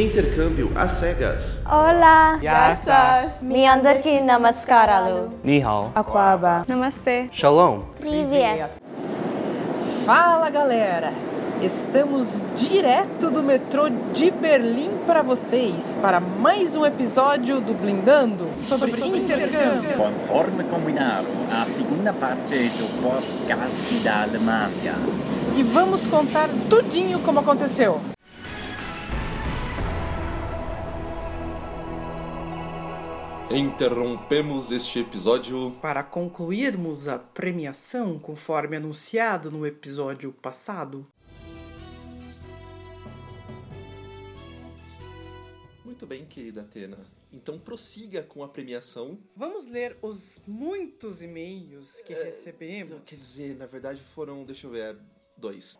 Intercâmbio 0.00 0.72
às 0.74 0.92
cegas. 0.92 1.62
Olá. 1.66 2.38
Yassas. 2.42 3.42
Mi 3.42 3.64
namaskaralu. 4.24 5.30
Ni 5.44 5.62
hao. 5.62 5.92
Aquaba. 5.94 6.64
Namastê. 6.66 7.28
Shalom. 7.30 7.82
Privia. 8.00 8.70
Fala, 10.06 10.48
galera. 10.48 11.12
Estamos 11.60 12.42
direto 12.54 13.30
do 13.30 13.42
metrô 13.42 13.90
de 14.10 14.30
Berlim 14.30 14.90
para 15.06 15.20
vocês, 15.20 15.94
para 16.00 16.18
mais 16.18 16.74
um 16.74 16.86
episódio 16.86 17.60
do 17.60 17.74
Blindando 17.74 18.48
sobre, 18.54 18.92
sobre 18.92 19.18
intercâmbio. 19.18 19.98
Conforme 19.98 20.64
combinado, 20.64 21.26
a 21.52 21.66
segunda 21.66 22.14
parte 22.14 22.54
do 22.54 23.02
podcast 23.02 23.94
da 24.02 24.22
Alemanha. 24.22 24.94
E 25.54 25.62
vamos 25.62 26.06
contar 26.06 26.48
tudinho 26.70 27.18
como 27.18 27.40
aconteceu. 27.40 28.00
Interrompemos 33.50 34.70
este 34.70 35.00
episódio. 35.00 35.72
Para 35.82 36.04
concluirmos 36.04 37.08
a 37.08 37.18
premiação, 37.18 38.16
conforme 38.16 38.76
anunciado 38.76 39.50
no 39.50 39.66
episódio 39.66 40.32
passado, 40.32 41.04
Muito 45.84 46.06
bem, 46.06 46.24
querida 46.24 46.60
Atena. 46.60 46.96
Então 47.32 47.58
prossiga 47.58 48.22
com 48.22 48.44
a 48.44 48.48
premiação. 48.48 49.18
vamos 49.34 49.66
ler 49.66 49.98
os 50.00 50.40
muitos 50.46 51.20
e-mails 51.20 52.00
que 52.02 52.14
recebemos. 52.14 53.02
Quer 53.04 53.16
dizer, 53.16 53.56
na 53.56 53.66
verdade 53.66 54.00
foram, 54.14 54.44
deixa 54.44 54.68
eu 54.68 54.70
ver, 54.70 54.96
dois. 55.36 55.76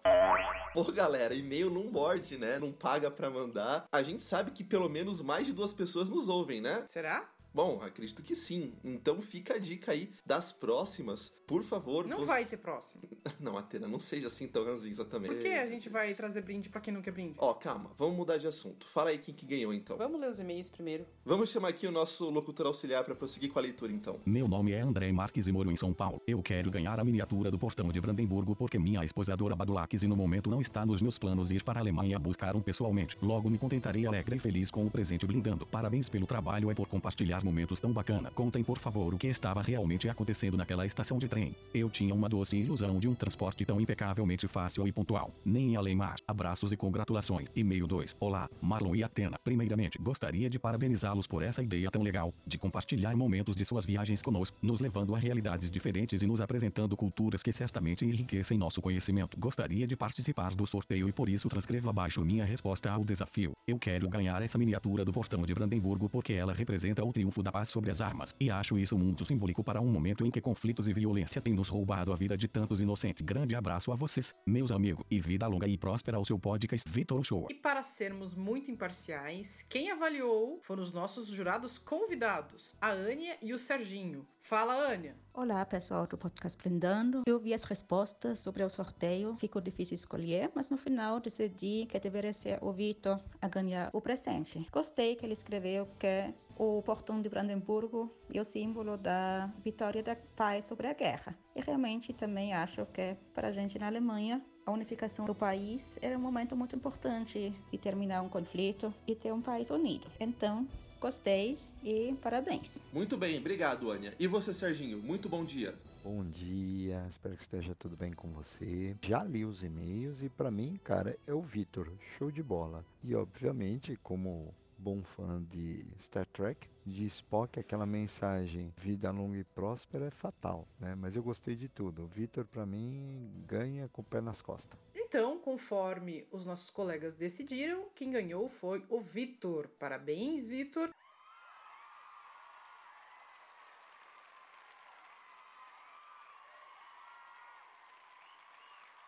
Pô, 0.74 0.84
galera, 0.92 1.34
e-mail 1.34 1.70
não 1.70 1.84
morde, 1.84 2.36
né? 2.36 2.58
Não 2.58 2.72
paga 2.72 3.10
pra 3.10 3.30
mandar. 3.30 3.86
A 3.92 4.02
gente 4.02 4.22
sabe 4.24 4.50
que 4.50 4.64
pelo 4.64 4.88
menos 4.88 5.22
mais 5.22 5.46
de 5.46 5.52
duas 5.52 5.72
pessoas 5.72 6.10
nos 6.10 6.28
ouvem, 6.28 6.60
né? 6.60 6.84
Será? 6.88 7.26
Bom, 7.52 7.80
acredito 7.82 8.22
que 8.22 8.34
sim. 8.34 8.72
Então 8.84 9.20
fica 9.20 9.54
a 9.54 9.58
dica 9.58 9.92
aí 9.92 10.10
das 10.24 10.52
próximas. 10.52 11.32
Por 11.46 11.64
favor, 11.64 12.06
Não 12.06 12.18
você- 12.18 12.26
vai 12.26 12.44
ter 12.44 12.56
próximo. 12.58 13.02
Não, 13.40 13.56
Atena, 13.58 13.88
não 13.88 13.98
seja 13.98 14.28
assim 14.28 14.46
tão 14.46 14.64
ranzinza 14.64 15.04
também. 15.04 15.30
Por 15.32 15.40
que 15.40 15.48
a 15.48 15.66
gente 15.66 15.88
vai 15.88 16.14
trazer 16.14 16.42
brinde 16.42 16.68
para 16.68 16.80
quem 16.80 16.92
não 16.94 17.00
quer 17.02 17.10
brinde? 17.10 17.34
Ó, 17.38 17.52
calma, 17.54 17.90
vamos 17.98 18.16
mudar 18.16 18.36
de 18.36 18.46
assunto. 18.46 18.86
Fala 18.86 19.10
aí 19.10 19.18
quem 19.18 19.34
que 19.34 19.44
ganhou 19.46 19.72
então. 19.74 19.96
Vamos 19.96 20.20
ler 20.20 20.28
os 20.28 20.38
e-mails 20.38 20.68
primeiro. 20.70 21.04
Vamos 21.24 21.50
chamar 21.50 21.68
aqui 21.68 21.86
o 21.86 21.90
nosso 21.90 22.28
locutor 22.30 22.66
auxiliar 22.66 23.02
pra 23.04 23.14
prosseguir 23.14 23.50
com 23.50 23.58
a 23.58 23.62
leitura 23.62 23.92
então. 23.92 24.20
Meu 24.24 24.46
nome 24.46 24.72
é 24.72 24.80
André 24.80 25.10
Marques 25.10 25.46
e 25.46 25.52
moro 25.52 25.70
em 25.70 25.76
São 25.76 25.92
Paulo. 25.92 26.20
Eu 26.26 26.40
quero 26.42 26.70
ganhar 26.70 27.00
a 27.00 27.04
miniatura 27.04 27.50
do 27.50 27.58
portão 27.58 27.88
de 27.90 28.00
Brandemburgo 28.00 28.54
porque 28.54 28.78
minha 28.78 29.02
esposa 29.04 29.32
adora 29.32 29.56
Badulaques 29.56 30.02
e 30.02 30.06
no 30.06 30.16
momento 30.16 30.50
não 30.50 30.60
está 30.60 30.84
nos 30.86 31.02
meus 31.02 31.18
planos 31.18 31.50
ir 31.50 31.64
para 31.64 31.80
a 31.80 31.82
Alemanha 31.82 32.18
buscar 32.18 32.54
um 32.54 32.60
pessoalmente. 32.60 33.16
Logo 33.20 33.50
me 33.50 33.58
contentarei 33.58 34.06
alegre 34.06 34.36
e 34.36 34.38
feliz 34.38 34.70
com 34.70 34.86
o 34.86 34.90
presente 34.90 35.26
blindando. 35.26 35.66
Parabéns 35.66 36.08
pelo 36.08 36.26
trabalho 36.26 36.70
e 36.70 36.74
por 36.74 36.86
compartilhar 36.86 37.39
momentos 37.42 37.80
tão 37.80 37.92
bacana. 37.92 38.30
Contem 38.30 38.62
por 38.62 38.78
favor 38.78 39.14
o 39.14 39.18
que 39.18 39.26
estava 39.26 39.62
realmente 39.62 40.08
acontecendo 40.08 40.56
naquela 40.56 40.86
estação 40.86 41.18
de 41.18 41.28
trem. 41.28 41.54
Eu 41.74 41.88
tinha 41.90 42.14
uma 42.14 42.28
doce 42.28 42.56
ilusão 42.56 42.98
de 42.98 43.08
um 43.08 43.14
transporte 43.14 43.64
tão 43.64 43.80
impecavelmente 43.80 44.48
fácil 44.48 44.86
e 44.86 44.92
pontual. 44.92 45.32
Nem 45.44 45.72
em 45.72 45.76
Alemar. 45.76 46.16
Abraços 46.26 46.72
e 46.72 46.76
congratulações. 46.76 47.48
E-mail 47.54 47.86
2. 47.86 48.16
Olá, 48.18 48.48
Marlon 48.60 48.94
e 48.94 49.02
Atena. 49.02 49.38
Primeiramente, 49.42 49.98
gostaria 49.98 50.48
de 50.48 50.58
parabenizá-los 50.58 51.26
por 51.26 51.42
essa 51.42 51.62
ideia 51.62 51.90
tão 51.90 52.02
legal 52.02 52.32
de 52.46 52.58
compartilhar 52.58 53.14
momentos 53.16 53.54
de 53.54 53.64
suas 53.64 53.84
viagens 53.84 54.22
conosco, 54.22 54.56
nos 54.62 54.80
levando 54.80 55.14
a 55.14 55.18
realidades 55.18 55.70
diferentes 55.70 56.22
e 56.22 56.26
nos 56.26 56.40
apresentando 56.40 56.96
culturas 56.96 57.42
que 57.42 57.52
certamente 57.52 58.04
enriquecem 58.04 58.58
nosso 58.58 58.80
conhecimento. 58.80 59.38
Gostaria 59.38 59.86
de 59.86 59.96
participar 59.96 60.54
do 60.54 60.66
sorteio 60.66 61.08
e 61.08 61.12
por 61.12 61.28
isso 61.28 61.48
transcrevo 61.48 61.90
abaixo 61.90 62.24
minha 62.24 62.44
resposta 62.44 62.90
ao 62.90 63.04
desafio. 63.04 63.52
Eu 63.66 63.78
quero 63.78 64.08
ganhar 64.08 64.42
essa 64.42 64.58
miniatura 64.58 65.04
do 65.04 65.12
portão 65.12 65.42
de 65.42 65.54
Brandemburgo 65.54 66.08
porque 66.08 66.32
ela 66.32 66.52
representa 66.52 67.04
o 67.04 67.12
triunfo 67.12 67.29
da 67.42 67.52
paz 67.52 67.68
sobre 67.68 67.90
as 67.90 68.00
armas, 68.00 68.34
e 68.40 68.50
acho 68.50 68.76
isso 68.76 68.98
muito 68.98 69.24
simbólico 69.24 69.62
para 69.62 69.80
um 69.80 69.86
momento 69.86 70.26
em 70.26 70.30
que 70.30 70.40
conflitos 70.40 70.88
e 70.88 70.92
violência 70.92 71.40
têm 71.40 71.54
nos 71.54 71.68
roubado 71.68 72.12
a 72.12 72.16
vida 72.16 72.36
de 72.36 72.48
tantos 72.48 72.80
inocentes. 72.80 73.22
Grande 73.22 73.54
abraço 73.54 73.92
a 73.92 73.94
vocês, 73.94 74.34
meus 74.44 74.72
amigos, 74.72 75.06
e 75.08 75.20
vida 75.20 75.46
longa 75.46 75.68
e 75.68 75.78
próspera 75.78 76.16
ao 76.16 76.24
seu 76.24 76.38
podcast 76.38 76.90
Vitor 76.90 77.22
Show. 77.22 77.46
E 77.48 77.54
para 77.54 77.84
sermos 77.84 78.34
muito 78.34 78.70
imparciais, 78.70 79.64
quem 79.68 79.92
avaliou 79.92 80.58
foram 80.62 80.82
os 80.82 80.92
nossos 80.92 81.28
jurados 81.28 81.78
convidados, 81.78 82.74
a 82.80 82.90
Ania 82.90 83.38
e 83.40 83.54
o 83.54 83.58
Serginho. 83.58 84.26
Fala, 84.42 84.74
Ania. 84.90 85.14
Olá, 85.32 85.64
pessoal 85.64 86.06
do 86.06 86.18
podcast 86.18 86.58
Blindando. 86.58 87.22
Eu 87.24 87.38
vi 87.38 87.54
as 87.54 87.62
respostas 87.62 88.40
sobre 88.40 88.64
o 88.64 88.68
sorteio, 88.68 89.36
ficou 89.36 89.62
difícil 89.62 89.94
escolher, 89.94 90.50
mas 90.54 90.70
no 90.70 90.76
final 90.76 91.20
decidi 91.20 91.86
que 91.86 92.00
deveria 92.00 92.32
ser 92.32 92.58
o 92.60 92.72
Vitor 92.72 93.20
a 93.40 93.48
ganhar 93.48 93.90
o 93.92 94.00
presente. 94.00 94.66
Gostei 94.72 95.14
que 95.14 95.24
ele 95.24 95.34
escreveu 95.34 95.86
que 95.98 96.34
o 96.60 96.82
portão 96.82 97.22
de 97.22 97.28
Brandemburgo 97.30 98.14
é 98.34 98.38
o 98.38 98.44
símbolo 98.44 98.98
da 98.98 99.50
vitória 99.64 100.02
da 100.02 100.14
paz 100.14 100.66
sobre 100.66 100.88
a 100.88 100.92
guerra. 100.92 101.34
E 101.56 101.60
realmente 101.62 102.12
também 102.12 102.52
acho 102.52 102.84
que 102.84 103.16
para 103.32 103.48
a 103.48 103.52
gente 103.52 103.78
na 103.78 103.86
Alemanha 103.86 104.44
a 104.66 104.70
unificação 104.70 105.24
do 105.24 105.34
país 105.34 105.98
era 106.02 106.18
um 106.18 106.20
momento 106.20 106.54
muito 106.54 106.76
importante 106.76 107.50
de 107.72 107.78
terminar 107.78 108.20
um 108.20 108.28
conflito 108.28 108.92
e 109.06 109.14
ter 109.14 109.32
um 109.32 109.40
país 109.40 109.70
unido. 109.70 110.06
Então, 110.20 110.68
gostei 111.00 111.58
e 111.82 112.14
parabéns. 112.20 112.82
Muito 112.92 113.16
bem, 113.16 113.38
obrigado, 113.38 113.90
Ania. 113.90 114.14
E 114.18 114.26
você, 114.26 114.52
Serginho? 114.52 114.98
Muito 114.98 115.30
bom 115.30 115.42
dia. 115.42 115.74
Bom 116.04 116.22
dia, 116.24 117.06
espero 117.08 117.36
que 117.36 117.40
esteja 117.40 117.74
tudo 117.74 117.96
bem 117.96 118.12
com 118.12 118.28
você. 118.32 118.94
Já 119.00 119.24
li 119.24 119.46
os 119.46 119.62
e-mails 119.62 120.22
e 120.22 120.28
pra 120.28 120.50
mim, 120.50 120.78
cara, 120.84 121.18
é 121.26 121.32
o 121.32 121.40
Vitor, 121.40 121.90
show 122.18 122.30
de 122.30 122.42
bola. 122.42 122.84
E 123.02 123.14
obviamente, 123.14 123.98
como 124.02 124.54
bom 124.80 125.02
fã 125.02 125.44
de 125.44 125.84
Star 125.98 126.26
Trek, 126.26 126.66
de 126.86 127.04
Spock, 127.06 127.60
aquela 127.60 127.84
mensagem 127.84 128.72
vida 128.78 129.10
longa 129.10 129.38
e 129.38 129.44
próspera 129.44 130.06
é 130.06 130.10
fatal, 130.10 130.66
né? 130.78 130.94
Mas 130.94 131.16
eu 131.16 131.22
gostei 131.22 131.54
de 131.54 131.68
tudo. 131.68 132.04
O 132.04 132.06
Vitor 132.06 132.46
pra 132.46 132.64
mim 132.64 133.30
ganha 133.46 133.88
com 133.88 134.00
o 134.00 134.04
pé 134.04 134.20
nas 134.20 134.40
costas. 134.40 134.78
Então, 134.94 135.38
conforme 135.38 136.26
os 136.30 136.46
nossos 136.46 136.70
colegas 136.70 137.14
decidiram, 137.14 137.88
quem 137.94 138.10
ganhou 138.10 138.48
foi 138.48 138.84
o 138.88 139.00
Vitor. 139.00 139.68
Parabéns, 139.78 140.46
Vitor. 140.46 140.90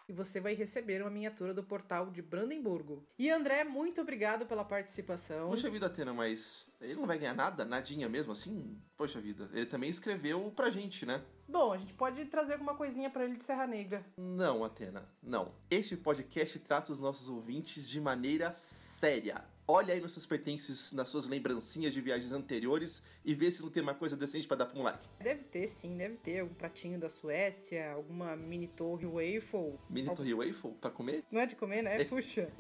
E 0.09 0.13
você 0.13 0.41
vai 0.41 0.55
receber 0.55 1.01
uma 1.01 1.11
miniatura 1.11 1.55
do 1.55 1.63
portal 1.63 2.11
de 2.11 2.21
Brandemburgo. 2.21 3.07
E 3.19 3.31
André, 3.31 3.65
muito 3.65 4.01
obrigado 4.01 4.47
pela 4.47 4.65
participação. 4.65 5.51
Poxa 5.51 5.71
vida, 5.71 5.87
Atena, 5.87 6.13
mas 6.13 6.69
ele 6.81 6.95
não 6.95 7.07
vai 7.07 7.19
ganhar 7.19 7.35
nada? 7.35 7.65
Nadinha 7.65 8.09
mesmo 8.09 8.33
assim? 8.33 8.79
Poxa 8.97 9.21
vida, 9.21 9.49
ele 9.53 9.67
também 9.67 9.91
escreveu 9.91 10.53
pra 10.55 10.71
gente, 10.71 11.07
né? 11.07 11.23
Bom, 11.49 11.73
a 11.73 11.79
gente 11.79 11.93
pode 11.93 12.25
trazer 12.27 12.55
alguma 12.55 12.75
coisinha 12.75 13.11
pra 13.11 13.25
ele 13.25 13.37
de 13.37 13.45
Serra 13.45 13.67
Negra. 13.67 14.05
Não, 14.17 14.65
Atena, 14.65 15.07
não. 15.23 15.53
Este 15.71 15.97
podcast 15.97 16.59
trata 16.61 16.93
os 16.93 17.01
nossos 17.01 17.29
ouvintes 17.29 17.89
de 17.89 18.01
maneira 18.01 18.55
séria. 18.55 19.45
Olha 19.75 19.95
aí 19.95 20.03
nos 20.03 20.13
seus 20.13 20.27
pertences, 20.27 20.93
nas 20.93 21.09
suas 21.09 21.25
lembrancinhas 21.25 21.95
de 21.95 22.01
viagens 22.03 22.31
anteriores 22.31 23.03
e 23.25 23.35
vê 23.35 23.51
se 23.51 23.63
não 23.63 23.71
tem 23.71 23.83
uma 23.83 23.95
coisa 23.95 24.15
decente 24.15 24.47
pra 24.47 24.55
dar 24.55 24.67
pra 24.67 24.75
um 24.75 24.83
moleque. 24.83 25.09
Deve 25.19 25.45
ter, 25.45 25.67
sim, 25.67 25.97
deve 25.97 26.17
ter 26.17 26.41
algum 26.41 26.53
pratinho 26.53 26.99
da 26.99 27.09
Suécia, 27.09 27.91
alguma 27.91 28.37
mini 28.37 28.69
torre 28.69 29.07
waffle. 29.07 29.79
Mini 29.89 30.15
Torre 30.15 30.35
Waffle 30.35 30.73
pra 30.79 30.91
comer? 30.91 31.25
Não 31.31 31.41
é 31.41 31.47
de 31.47 31.57
comer, 31.57 31.81
né? 31.81 32.05
Puxa. 32.05 32.51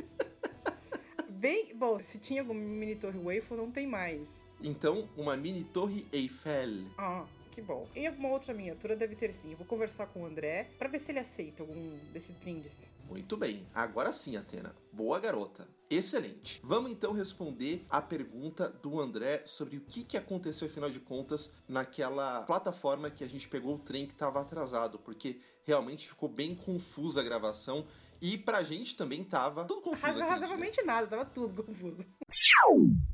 Bem, 1.28 1.74
bom, 1.74 2.00
se 2.00 2.18
tinha 2.18 2.40
alguma 2.40 2.58
mini 2.58 2.96
torre 2.96 3.18
waffle, 3.18 3.58
não 3.58 3.70
tem 3.70 3.86
mais. 3.86 4.42
Então, 4.62 5.06
uma 5.14 5.36
mini 5.36 5.64
Torre 5.64 6.06
Eiffel. 6.10 6.86
Ah, 6.96 7.26
que 7.50 7.60
bom. 7.60 7.86
Em 7.94 8.06
alguma 8.06 8.30
outra 8.30 8.54
miniatura 8.54 8.96
deve 8.96 9.14
ter 9.16 9.34
sim. 9.34 9.50
Eu 9.50 9.58
vou 9.58 9.66
conversar 9.66 10.06
com 10.06 10.22
o 10.22 10.24
André 10.24 10.70
pra 10.78 10.88
ver 10.88 10.98
se 10.98 11.12
ele 11.12 11.18
aceita 11.18 11.62
algum 11.62 11.98
desses 12.10 12.34
brindes. 12.34 12.78
Muito 13.12 13.36
bem, 13.36 13.66
agora 13.74 14.10
sim, 14.10 14.38
Atena. 14.38 14.74
Boa 14.90 15.20
garota. 15.20 15.68
Excelente. 15.90 16.58
Vamos 16.64 16.90
então 16.90 17.12
responder 17.12 17.84
a 17.90 18.00
pergunta 18.00 18.70
do 18.82 18.98
André 18.98 19.42
sobre 19.44 19.76
o 19.76 19.82
que, 19.82 20.02
que 20.02 20.16
aconteceu, 20.16 20.66
afinal 20.66 20.88
de 20.88 20.98
contas, 20.98 21.50
naquela 21.68 22.40
plataforma 22.44 23.10
que 23.10 23.22
a 23.22 23.28
gente 23.28 23.46
pegou 23.46 23.74
o 23.74 23.78
trem 23.78 24.06
que 24.06 24.14
estava 24.14 24.40
atrasado, 24.40 24.98
porque 24.98 25.38
realmente 25.62 26.08
ficou 26.08 26.26
bem 26.30 26.54
confusa 26.54 27.20
a 27.20 27.22
gravação 27.22 27.84
e 28.18 28.38
pra 28.38 28.62
gente 28.62 28.96
também 28.96 29.22
tava 29.22 29.66
tudo 29.66 29.82
confuso. 29.82 30.02
Raz- 30.02 30.16
aquele 30.16 30.30
Razoavelmente 30.30 30.82
nada, 30.82 31.06
tava 31.06 31.26
tudo 31.26 31.62
confuso. 31.62 31.98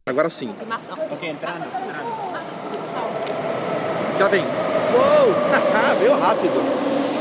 Agora 0.06 0.30
sim. 0.30 0.50
Ok, 1.12 1.28
entrando, 1.28 1.64
entrando. 1.64 2.08
Já 4.16 4.28
vem. 4.28 4.44
Uou! 4.44 5.34
Veio 5.98 6.16
rápido. 6.16 6.54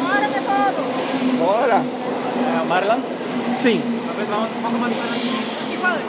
Bora, 0.03 0.27
meu 0.29 0.44
povo! 0.44 1.38
Bora! 1.39 1.96
Eh, 2.57 2.63
Marlon, 2.65 2.98
Sim. 3.59 3.81
talvez. 4.15 6.06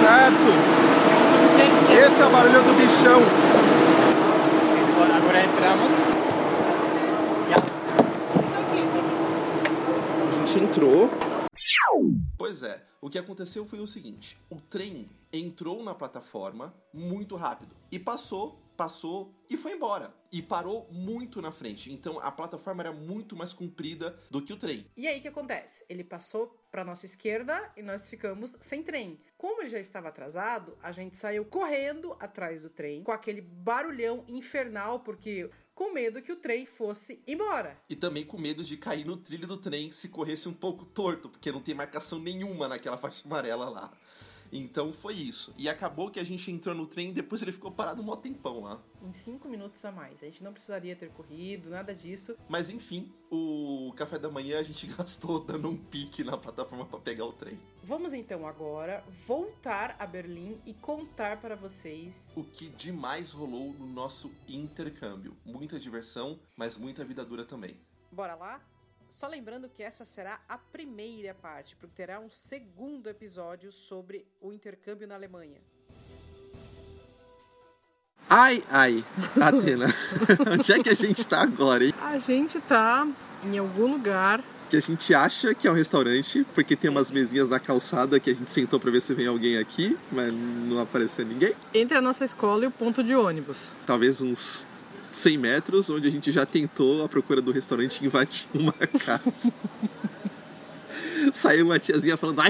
Certo. 0.00 0.48
Esse 2.06 2.22
é 2.22 2.26
o 2.26 2.30
barulho 2.30 2.62
do 2.62 2.72
bichão. 2.76 3.22
Agora 5.16 5.44
entramos. 5.44 6.15
O 13.06 13.08
que 13.08 13.18
aconteceu 13.18 13.64
foi 13.64 13.78
o 13.78 13.86
seguinte: 13.86 14.36
o 14.50 14.60
trem 14.60 15.08
entrou 15.32 15.80
na 15.84 15.94
plataforma 15.94 16.74
muito 16.92 17.36
rápido 17.36 17.72
e 17.88 18.00
passou, 18.00 18.60
passou 18.76 19.32
e 19.48 19.56
foi 19.56 19.74
embora. 19.74 20.12
E 20.32 20.42
parou 20.42 20.88
muito 20.90 21.40
na 21.40 21.52
frente. 21.52 21.92
Então 21.92 22.18
a 22.18 22.32
plataforma 22.32 22.82
era 22.82 22.92
muito 22.92 23.36
mais 23.36 23.52
comprida 23.52 24.18
do 24.28 24.42
que 24.42 24.52
o 24.52 24.56
trem. 24.56 24.90
E 24.96 25.06
aí 25.06 25.20
o 25.20 25.22
que 25.22 25.28
acontece? 25.28 25.84
Ele 25.88 26.02
passou 26.02 26.48
para 26.68 26.84
nossa 26.84 27.06
esquerda 27.06 27.72
e 27.76 27.82
nós 27.82 28.08
ficamos 28.08 28.56
sem 28.60 28.82
trem. 28.82 29.20
Como 29.38 29.62
ele 29.62 29.70
já 29.70 29.78
estava 29.78 30.08
atrasado, 30.08 30.76
a 30.82 30.90
gente 30.90 31.16
saiu 31.16 31.44
correndo 31.44 32.16
atrás 32.18 32.60
do 32.60 32.68
trem 32.68 33.04
com 33.04 33.12
aquele 33.12 33.40
barulhão 33.40 34.24
infernal 34.26 34.98
porque 34.98 35.48
com 35.76 35.92
medo 35.92 36.22
que 36.22 36.32
o 36.32 36.36
trem 36.36 36.64
fosse 36.64 37.22
embora. 37.26 37.78
E 37.86 37.94
também 37.94 38.24
com 38.24 38.38
medo 38.38 38.64
de 38.64 38.78
cair 38.78 39.04
no 39.04 39.18
trilho 39.18 39.46
do 39.46 39.58
trem 39.58 39.92
se 39.92 40.08
corresse 40.08 40.48
um 40.48 40.54
pouco 40.54 40.86
torto, 40.86 41.28
porque 41.28 41.52
não 41.52 41.60
tem 41.60 41.74
marcação 41.74 42.18
nenhuma 42.18 42.66
naquela 42.66 42.96
faixa 42.96 43.22
amarela 43.26 43.68
lá. 43.68 43.92
Então 44.52 44.92
foi 44.92 45.14
isso. 45.14 45.54
E 45.56 45.68
acabou 45.68 46.10
que 46.10 46.20
a 46.20 46.24
gente 46.24 46.50
entrou 46.50 46.74
no 46.74 46.86
trem 46.86 47.10
e 47.10 47.12
depois 47.12 47.42
ele 47.42 47.52
ficou 47.52 47.70
parado 47.70 48.02
um 48.02 48.04
mó 48.04 48.16
tempão 48.16 48.62
lá. 48.62 48.80
Uns 49.02 49.18
5 49.18 49.48
minutos 49.48 49.84
a 49.84 49.92
mais. 49.92 50.22
A 50.22 50.26
gente 50.26 50.42
não 50.42 50.52
precisaria 50.52 50.96
ter 50.96 51.10
corrido, 51.10 51.70
nada 51.70 51.94
disso. 51.94 52.36
Mas 52.48 52.70
enfim, 52.70 53.12
o 53.30 53.92
café 53.96 54.18
da 54.18 54.30
manhã 54.30 54.58
a 54.58 54.62
gente 54.62 54.86
gastou 54.96 55.40
dando 55.40 55.68
um 55.68 55.76
pique 55.76 56.24
na 56.24 56.36
plataforma 56.36 56.84
para 56.84 56.98
pegar 56.98 57.24
o 57.24 57.32
trem. 57.32 57.58
Vamos 57.82 58.12
então 58.12 58.46
agora 58.46 59.04
voltar 59.26 59.96
a 59.98 60.06
Berlim 60.06 60.58
e 60.66 60.74
contar 60.74 61.40
para 61.40 61.54
vocês 61.54 62.32
O 62.36 62.42
que 62.42 62.68
demais 62.68 63.32
rolou 63.32 63.72
no 63.74 63.86
nosso 63.86 64.32
intercâmbio. 64.48 65.36
Muita 65.44 65.78
diversão, 65.78 66.38
mas 66.56 66.76
muita 66.76 67.04
vida 67.04 67.24
dura 67.24 67.44
também. 67.44 67.76
Bora 68.10 68.34
lá? 68.34 68.60
Só 69.08 69.26
lembrando 69.26 69.68
que 69.68 69.82
essa 69.82 70.04
será 70.04 70.40
a 70.48 70.58
primeira 70.58 71.34
parte, 71.34 71.76
porque 71.76 71.94
terá 71.94 72.20
um 72.20 72.30
segundo 72.30 73.08
episódio 73.08 73.72
sobre 73.72 74.26
o 74.40 74.52
intercâmbio 74.52 75.06
na 75.06 75.14
Alemanha. 75.14 75.60
Ai, 78.28 78.62
ai, 78.68 79.04
Atena, 79.40 79.86
onde 80.52 80.72
é 80.72 80.82
que 80.82 80.90
a 80.90 80.94
gente 80.94 81.24
tá 81.26 81.42
agora, 81.42 81.84
hein? 81.84 81.94
A 82.02 82.18
gente 82.18 82.60
tá 82.60 83.06
em 83.44 83.56
algum 83.56 83.86
lugar. 83.86 84.42
Que 84.68 84.76
a 84.76 84.80
gente 84.80 85.14
acha 85.14 85.54
que 85.54 85.68
é 85.68 85.70
um 85.70 85.74
restaurante, 85.74 86.44
porque 86.52 86.74
tem 86.74 86.90
umas 86.90 87.08
mesinhas 87.08 87.48
na 87.48 87.60
calçada 87.60 88.18
que 88.18 88.30
a 88.30 88.34
gente 88.34 88.50
sentou 88.50 88.80
pra 88.80 88.90
ver 88.90 89.00
se 89.00 89.14
vem 89.14 89.28
alguém 89.28 89.58
aqui, 89.58 89.96
mas 90.10 90.32
não 90.32 90.80
apareceu 90.80 91.24
ninguém. 91.24 91.54
Entre 91.72 91.96
a 91.96 92.00
nossa 92.00 92.24
escola 92.24 92.64
e 92.64 92.66
o 92.66 92.70
ponto 92.72 93.04
de 93.04 93.14
ônibus. 93.14 93.68
Talvez 93.86 94.20
uns 94.20 94.66
100 95.16 95.38
metros, 95.38 95.88
onde 95.88 96.06
a 96.06 96.10
gente 96.10 96.30
já 96.30 96.44
tentou 96.44 97.02
a 97.02 97.08
procura 97.08 97.40
do 97.40 97.50
restaurante 97.50 98.04
invadir 98.04 98.46
uma 98.52 98.72
casa. 98.72 99.52
Saiu 101.32 101.64
uma 101.64 101.78
tiazinha 101.78 102.16
falando. 102.16 102.40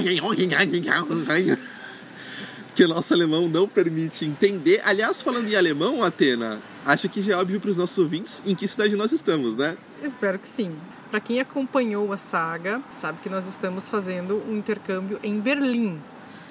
Que 2.75 2.83
o 2.83 2.87
nosso 2.87 3.13
alemão 3.13 3.47
não 3.47 3.67
permite 3.67 4.25
entender. 4.25 4.81
Aliás, 4.83 5.21
falando 5.21 5.47
em 5.47 5.55
alemão, 5.55 6.03
Atena, 6.03 6.59
acho 6.85 7.07
que 7.09 7.21
já 7.21 7.33
é 7.33 7.37
óbvio 7.37 7.59
para 7.59 7.71
os 7.71 7.77
nossos 7.77 7.97
ouvintes 7.97 8.43
em 8.45 8.53
que 8.53 8.67
cidade 8.67 8.95
nós 8.95 9.11
estamos, 9.11 9.55
né? 9.55 9.77
Espero 10.03 10.37
que 10.37 10.47
sim. 10.47 10.75
Para 11.09 11.21
quem 11.21 11.39
acompanhou 11.39 12.11
a 12.11 12.17
saga, 12.17 12.81
sabe 12.89 13.19
que 13.23 13.29
nós 13.29 13.47
estamos 13.47 13.87
fazendo 13.87 14.43
um 14.47 14.57
intercâmbio 14.57 15.19
em 15.23 15.39
Berlim. 15.39 15.99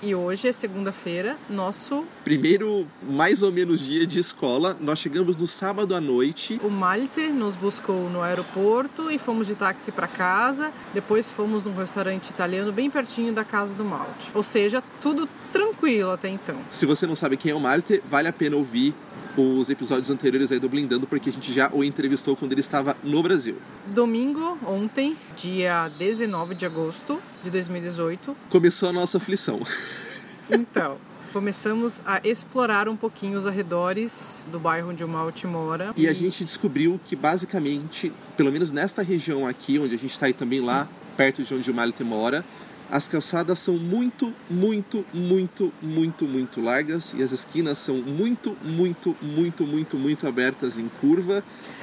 E 0.02 0.14
hoje 0.14 0.46
é 0.46 0.52
segunda-feira, 0.52 1.38
nosso 1.48 2.04
Primeiro, 2.22 2.86
mais 3.02 3.42
ou 3.42 3.50
menos 3.50 3.80
dia 3.80 4.06
de 4.06 4.18
escola, 4.18 4.76
nós 4.78 4.98
chegamos 4.98 5.36
no 5.36 5.46
sábado 5.46 5.94
à 5.94 6.00
noite. 6.00 6.60
O 6.62 6.68
Malte 6.68 7.28
nos 7.28 7.56
buscou 7.56 8.10
no 8.10 8.20
aeroporto 8.20 9.10
e 9.10 9.18
fomos 9.18 9.46
de 9.46 9.54
táxi 9.54 9.90
para 9.90 10.06
casa. 10.06 10.70
Depois 10.92 11.30
fomos 11.30 11.64
num 11.64 11.74
restaurante 11.74 12.28
italiano 12.28 12.70
bem 12.72 12.90
pertinho 12.90 13.32
da 13.32 13.42
casa 13.42 13.74
do 13.74 13.84
Malte. 13.84 14.30
Ou 14.34 14.42
seja, 14.42 14.82
tudo 15.00 15.26
tranquilo 15.50 16.10
até 16.10 16.28
então. 16.28 16.58
Se 16.70 16.84
você 16.84 17.06
não 17.06 17.16
sabe 17.16 17.38
quem 17.38 17.52
é 17.52 17.54
o 17.54 17.60
Marte, 17.60 18.02
vale 18.10 18.28
a 18.28 18.32
pena 18.32 18.56
ouvir 18.56 18.94
os 19.42 19.70
episódios 19.70 20.10
anteriores 20.10 20.50
aí 20.52 20.58
do 20.58 20.68
Blindando, 20.68 21.06
porque 21.06 21.30
a 21.30 21.32
gente 21.32 21.52
já 21.52 21.70
o 21.72 21.84
entrevistou 21.84 22.36
quando 22.36 22.52
ele 22.52 22.60
estava 22.60 22.96
no 23.02 23.22
Brasil. 23.22 23.56
Domingo, 23.86 24.58
ontem, 24.66 25.16
dia 25.36 25.88
19 25.98 26.54
de 26.54 26.66
agosto 26.66 27.20
de 27.42 27.50
2018, 27.50 28.36
Começou 28.50 28.88
a 28.88 28.92
nossa 28.92 29.18
aflição. 29.18 29.60
então, 30.50 30.98
começamos 31.32 32.02
a 32.06 32.20
explorar 32.24 32.88
um 32.88 32.96
pouquinho 32.96 33.36
os 33.36 33.46
arredores 33.46 34.44
do 34.50 34.58
bairro 34.58 34.90
onde 34.90 35.04
o 35.04 35.08
Malte 35.08 35.46
mora. 35.46 35.92
E 35.96 36.08
a 36.08 36.12
gente 36.12 36.44
descobriu 36.44 37.00
que 37.04 37.14
basicamente, 37.14 38.12
pelo 38.36 38.50
menos 38.50 38.72
nesta 38.72 39.02
região 39.02 39.46
aqui, 39.46 39.78
onde 39.78 39.94
a 39.94 39.98
gente 39.98 40.12
está 40.12 40.28
e 40.28 40.32
também 40.32 40.60
lá, 40.60 40.88
perto 41.16 41.42
de 41.42 41.54
onde 41.54 41.70
o 41.70 41.74
Malte 41.74 42.02
mora, 42.02 42.44
as 42.90 43.08
calçadas 43.08 43.58
são 43.58 43.76
muito, 43.76 44.32
muito, 44.48 45.04
muito, 45.12 45.72
muito, 45.82 46.24
muito 46.24 46.60
largas 46.60 47.14
e 47.14 47.22
as 47.22 47.32
esquinas 47.32 47.78
são 47.78 47.96
muito, 47.96 48.56
muito, 48.62 49.16
muito, 49.20 49.64
muito, 49.64 49.96
muito 49.96 50.26
abertas 50.26 50.78
em 50.78 50.88
curva. 51.00 51.42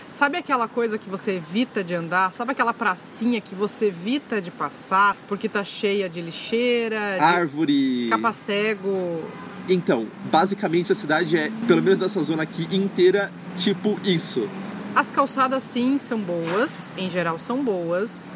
Sabe 0.10 0.38
aquela 0.38 0.68
coisa 0.68 0.98
que 0.98 1.10
você 1.10 1.34
evita 1.34 1.84
de 1.84 1.94
andar? 1.94 2.32
Sabe 2.34 2.52
aquela 2.52 2.74
pracinha 2.74 3.42
que 3.42 3.56
você 3.56 3.88
evita 3.88 4.42
de 4.42 4.52
passar 4.52 5.18
porque 5.28 5.50
tá 5.50 5.64
cheia 5.64 6.08
de 6.08 6.22
lixeira, 6.22 7.16
de 7.16 7.20
Árvore. 7.20 8.08
capa 8.10 8.32
cego? 8.32 9.24
Então, 9.68 10.08
basicamente 10.32 10.92
a 10.92 10.96
cidade 10.96 11.36
é, 11.38 11.52
pelo 11.68 11.82
menos 11.82 12.00
nessa 12.00 12.24
zona 12.24 12.44
aqui 12.44 12.68
inteira, 12.72 13.32
tipo 13.58 14.00
isso. 14.04 14.48
As 14.96 15.10
calçadas 15.10 15.64
sim 15.64 15.98
são 15.98 16.20
boas, 16.20 16.92
em 16.96 17.10
geral 17.10 17.40
são 17.40 17.64
boas. 17.64 18.28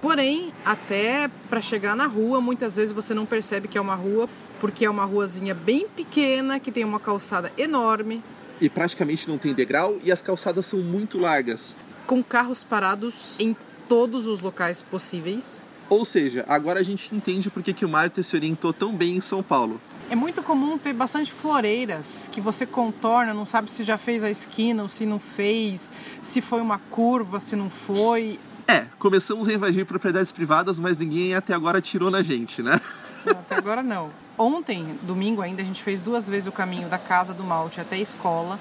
Porém, 0.00 0.52
até 0.64 1.28
para 1.48 1.60
chegar 1.60 1.96
na 1.96 2.06
rua, 2.06 2.40
muitas 2.40 2.76
vezes 2.76 2.92
você 2.92 3.14
não 3.14 3.26
percebe 3.26 3.68
que 3.68 3.78
é 3.78 3.80
uma 3.80 3.94
rua, 3.94 4.28
porque 4.60 4.84
é 4.84 4.90
uma 4.90 5.04
ruazinha 5.04 5.54
bem 5.54 5.86
pequena, 5.88 6.60
que 6.60 6.70
tem 6.70 6.84
uma 6.84 7.00
calçada 7.00 7.52
enorme, 7.58 8.22
E 8.60 8.68
praticamente 8.68 9.28
não 9.28 9.36
tem 9.36 9.52
degrau 9.52 9.96
e 10.04 10.12
as 10.12 10.22
calçadas 10.22 10.66
são 10.66 10.78
muito 10.78 11.18
largas. 11.18 11.74
com 12.06 12.22
carros 12.22 12.62
parados 12.62 13.34
em 13.38 13.56
todos 13.88 14.26
os 14.26 14.40
locais 14.40 14.80
possíveis. 14.82 15.60
Ou 15.88 16.04
seja, 16.04 16.44
agora 16.48 16.80
a 16.80 16.82
gente 16.82 17.14
entende 17.14 17.50
por 17.50 17.62
que, 17.62 17.72
que 17.72 17.84
o 17.84 17.88
Marte 17.88 18.22
se 18.22 18.36
orientou 18.36 18.72
tão 18.72 18.92
bem 18.94 19.16
em 19.16 19.20
São 19.20 19.42
Paulo. 19.42 19.80
É 20.10 20.14
muito 20.14 20.42
comum 20.42 20.76
ter 20.78 20.92
bastante 20.92 21.32
floreiras 21.32 22.28
que 22.30 22.40
você 22.40 22.64
contorna, 22.66 23.32
não 23.34 23.46
sabe 23.46 23.70
se 23.70 23.82
já 23.84 23.96
fez 23.98 24.22
a 24.22 24.30
esquina 24.30 24.82
ou 24.82 24.88
se 24.88 25.04
não 25.06 25.18
fez, 25.18 25.90
se 26.22 26.40
foi 26.42 26.60
uma 26.60 26.78
curva, 26.78 27.40
se 27.40 27.56
não 27.56 27.70
foi. 27.70 28.38
É, 28.66 28.86
começamos 28.98 29.46
a 29.46 29.52
invadir 29.52 29.84
propriedades 29.84 30.32
privadas, 30.32 30.80
mas 30.80 30.96
ninguém 30.96 31.34
até 31.34 31.52
agora 31.52 31.78
atirou 31.78 32.10
na 32.10 32.22
gente, 32.22 32.62
né? 32.62 32.80
Até 33.26 33.56
agora 33.56 33.82
não. 33.82 34.10
Ontem, 34.38 34.98
domingo 35.02 35.42
ainda, 35.42 35.62
a 35.62 35.64
gente 35.64 35.82
fez 35.82 36.00
duas 36.00 36.26
vezes 36.26 36.46
o 36.46 36.52
caminho 36.52 36.88
da 36.88 36.98
casa 36.98 37.34
do 37.34 37.44
Malte 37.44 37.80
até 37.80 37.96
a 37.96 38.00
escola. 38.00 38.58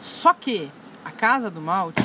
Só 0.00 0.32
que 0.32 0.70
a 1.04 1.10
casa 1.10 1.50
do 1.50 1.60
Malte 1.60 2.02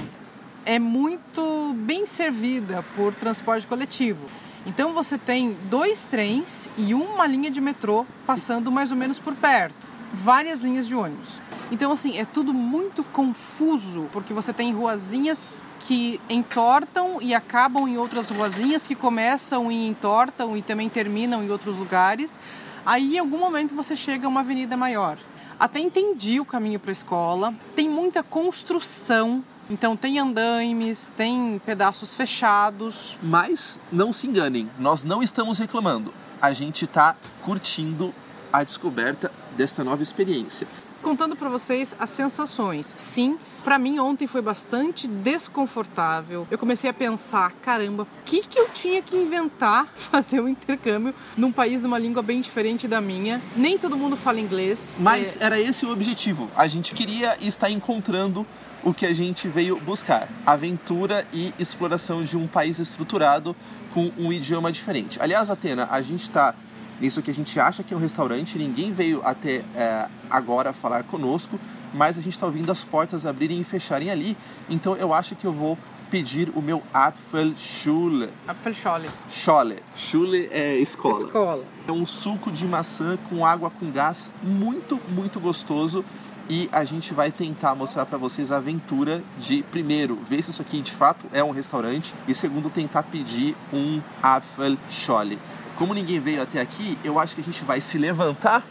é 0.66 0.78
muito 0.78 1.74
bem 1.78 2.06
servida 2.06 2.84
por 2.96 3.14
transporte 3.14 3.66
coletivo. 3.66 4.26
Então 4.66 4.94
você 4.94 5.18
tem 5.18 5.56
dois 5.70 6.06
trens 6.06 6.70
e 6.78 6.94
uma 6.94 7.26
linha 7.26 7.50
de 7.50 7.62
metrô 7.62 8.06
passando 8.26 8.70
mais 8.70 8.92
ou 8.92 8.98
menos 8.98 9.18
por 9.18 9.34
perto. 9.34 9.88
Várias 10.14 10.60
linhas 10.60 10.86
de 10.86 10.94
ônibus. 10.94 11.40
Então, 11.72 11.92
assim, 11.92 12.18
é 12.18 12.26
tudo 12.26 12.54
muito 12.54 13.04
confuso, 13.04 14.08
porque 14.14 14.34
você 14.34 14.54
tem 14.54 14.74
ruazinhas 14.74 15.62
que 15.88 16.20
entortam 16.30 17.22
e 17.22 17.34
acabam 17.34 17.88
em 17.88 17.98
outras 17.98 18.30
ruazinhas 18.30 18.86
que 18.86 18.94
começam 18.94 19.72
e 19.72 19.88
entortam 19.88 20.58
e 20.58 20.62
também 20.62 20.90
terminam 20.90 21.42
em 21.42 21.50
outros 21.50 21.78
lugares. 21.78 22.38
Aí, 22.86 23.16
em 23.16 23.20
algum 23.20 23.38
momento, 23.40 23.74
você 23.74 23.96
chega 23.96 24.28
a 24.28 24.30
uma 24.30 24.42
avenida 24.42 24.76
maior. 24.76 25.18
Até 25.58 25.80
entendi 25.80 26.42
o 26.42 26.46
caminho 26.46 26.78
para 26.78 26.92
a 26.92 26.94
escola. 26.94 27.56
Tem 27.74 27.90
muita 27.90 28.22
construção, 28.22 29.42
então 29.70 29.96
tem 29.96 30.20
andaimes, 30.20 31.10
tem 31.16 31.62
pedaços 31.66 32.14
fechados. 32.14 33.18
Mas 33.24 33.80
não 33.90 34.12
se 34.12 34.28
enganem, 34.28 34.70
nós 34.78 35.06
não 35.06 35.24
estamos 35.24 35.58
reclamando. 35.58 36.14
A 36.42 36.52
gente 36.52 36.84
está 36.84 37.16
curtindo 37.44 38.14
a 38.52 38.64
descoberta 38.64 39.32
desta 39.56 39.84
nova 39.84 40.04
experiência. 40.04 40.68
Contando 41.02 41.36
para 41.36 41.48
vocês 41.48 41.96
as 42.00 42.10
sensações. 42.10 42.94
Sim, 42.98 43.38
para 43.64 43.78
mim 43.78 44.00
ontem 44.00 44.28
foi 44.28 44.42
bastante 44.42 45.08
desconfortável. 45.08 46.48
Eu 46.50 46.58
comecei 46.58 46.90
a 46.90 46.94
pensar, 46.94 47.52
caramba, 47.62 48.04
o 48.04 48.08
que 48.26 48.42
que 48.42 48.60
eu 48.60 48.68
tinha 48.70 49.02
que 49.02 49.16
inventar 49.16 49.88
fazer 49.94 50.42
um 50.42 50.48
intercâmbio 50.48 51.14
num 51.38 51.52
país 51.52 51.82
de 51.82 51.88
uma 51.88 52.00
língua 52.00 52.22
bem 52.24 52.42
diferente 52.42 52.88
da 52.88 53.00
minha? 53.00 53.42
Nem 53.56 53.78
todo 53.78 53.96
mundo 53.96 54.18
fala 54.18 54.40
inglês. 54.40 54.96
Mas 55.00 55.38
É, 55.38 55.46
era 55.46 55.60
esse 55.60 55.86
o 55.86 55.92
objetivo. 55.92 56.50
A 56.56 56.68
gente 56.68 56.94
queria 56.94 57.38
estar 57.40 57.70
encontrando 57.70 58.46
o 58.84 58.94
que 58.94 59.06
a 59.06 59.14
gente 59.14 59.48
veio 59.48 59.80
buscar: 59.80 60.28
aventura 60.46 61.26
e 61.32 61.54
exploração 61.60 62.24
de 62.24 62.36
um 62.36 62.48
país 62.48 62.80
estruturado 62.80 63.56
com 63.94 64.12
um 64.18 64.32
idioma 64.32 64.72
diferente. 64.72 65.20
Aliás, 65.22 65.50
Atena, 65.50 65.88
a 65.92 66.02
gente 66.02 66.22
está 66.22 66.54
nisso 67.00 67.22
que 67.22 67.32
a 67.32 67.34
gente 67.34 67.60
acha 67.60 67.84
que 67.84 67.94
é 67.94 67.98
um 67.98 68.00
restaurante, 68.00 68.58
ninguém 68.58 68.92
veio 68.92 69.22
até 69.24 69.64
é, 69.76 70.08
agora 70.30 70.74
falar 70.74 71.04
conosco, 71.04 71.60
mas 71.94 72.18
a 72.18 72.22
gente 72.22 72.38
tá 72.38 72.46
ouvindo 72.46 72.72
as 72.72 72.84
portas 72.84 73.26
abrirem 73.26 73.62
e 73.62 73.64
fecharem 73.64 74.10
ali. 74.10 74.38
Então 74.70 74.96
eu 74.96 75.14
acho 75.14 75.36
que 75.36 75.46
eu 75.46 75.54
vou 75.54 75.78
pedir 76.10 76.52
o 76.56 76.62
meu 76.62 76.82
Apfelschule. 76.94 78.30
Apfelschorle. 78.48 79.10
Schole. 79.30 79.84
Schule 79.96 80.48
é 80.52 80.76
escola. 80.78 81.26
Escola. 81.26 81.64
É 81.88 81.92
um 81.92 82.06
suco 82.06 82.52
de 82.52 82.66
maçã 82.66 83.18
com 83.30 83.46
água 83.46 83.70
com 83.70 83.92
gás 83.92 84.32
muito, 84.42 85.00
muito 85.10 85.40
gostoso. 85.40 86.04
E 86.50 86.70
a 86.72 86.86
gente 86.86 87.14
vai 87.14 87.30
tentar 87.30 87.76
mostrar 87.76 88.06
para 88.06 88.18
vocês 88.18 88.54
a 88.54 88.58
aventura 88.58 89.22
de, 89.38 89.64
primeiro, 89.64 90.16
ver 90.16 90.42
se 90.42 90.52
isso 90.52 90.62
aqui 90.62 90.82
de 90.82 90.94
fato 90.94 91.26
é 91.34 91.44
um 91.44 91.52
restaurante. 91.52 92.14
E 92.26 92.34
segundo, 92.34 92.70
tentar 92.70 93.04
pedir 93.04 93.54
um 93.74 94.02
Apfelschole. 94.24 95.38
Como 95.78 95.94
ninguém 95.94 96.20
veio 96.20 96.42
até 96.42 96.60
aqui, 96.60 96.98
eu 97.04 97.20
acho 97.20 97.36
que 97.36 97.42
a 97.42 97.44
gente 97.44 97.64
vai 97.64 97.80
se 97.80 98.00
levantar. 98.00 98.66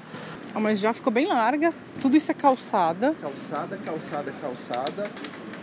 Ah, 0.52 0.58
mas 0.58 0.80
já 0.80 0.92
ficou 0.92 1.12
bem 1.12 1.26
larga. 1.26 1.72
Tudo 2.00 2.16
isso 2.16 2.30
é 2.32 2.34
calçada. 2.34 3.14
Calçada, 3.20 3.76
calçada, 3.76 4.34
calçada. 4.40 5.10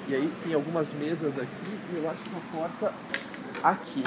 E 0.07 0.15
aí 0.15 0.31
tem 0.41 0.53
algumas 0.53 0.93
mesas 0.93 1.33
aqui 1.37 1.79
e 1.93 1.97
eu 1.97 2.09
acho 2.09 2.23
que 2.23 2.29
a 2.29 2.57
porta 2.57 2.93
aqui. 3.61 4.03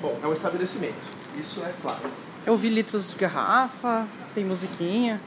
Bom, 0.00 0.18
é 0.22 0.26
um 0.26 0.32
estabelecimento. 0.32 0.94
Isso 1.36 1.62
é 1.62 1.74
claro. 1.82 2.10
Eu 2.46 2.56
vi 2.56 2.70
litros 2.70 3.10
de 3.10 3.16
garrafa, 3.16 4.06
tem 4.34 4.44
musiquinha. 4.44 5.20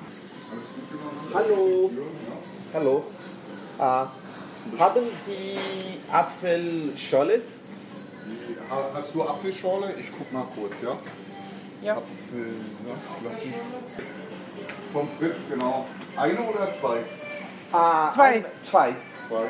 Hallo. 1.33 1.91
Hallo. 2.73 3.05
Ah, 3.79 4.07
haben 4.79 5.03
Sie 5.13 5.99
Apfelscholle? 6.11 7.41
Hast 8.95 9.13
du 9.13 9.21
Apfelschorle? 9.21 9.93
Ich 9.99 10.11
guck 10.11 10.33
mal 10.33 10.43
kurz, 10.43 10.81
ja? 10.81 10.97
Ja. 11.85 11.97
Apfel, 11.97 12.55
ja, 12.87 12.95
lass 13.23 13.45
mich. 13.45 13.53
Vom 14.91 15.07
Fritz, 15.19 15.35
genau. 15.49 15.85
Eine 16.17 16.39
oder 16.41 16.67
zwei? 16.79 16.97
Ah, 17.71 18.09
Zwei. 18.09 18.23
ein- 18.37 18.45
Zwei. 18.63 18.95
Zwei. 19.27 19.45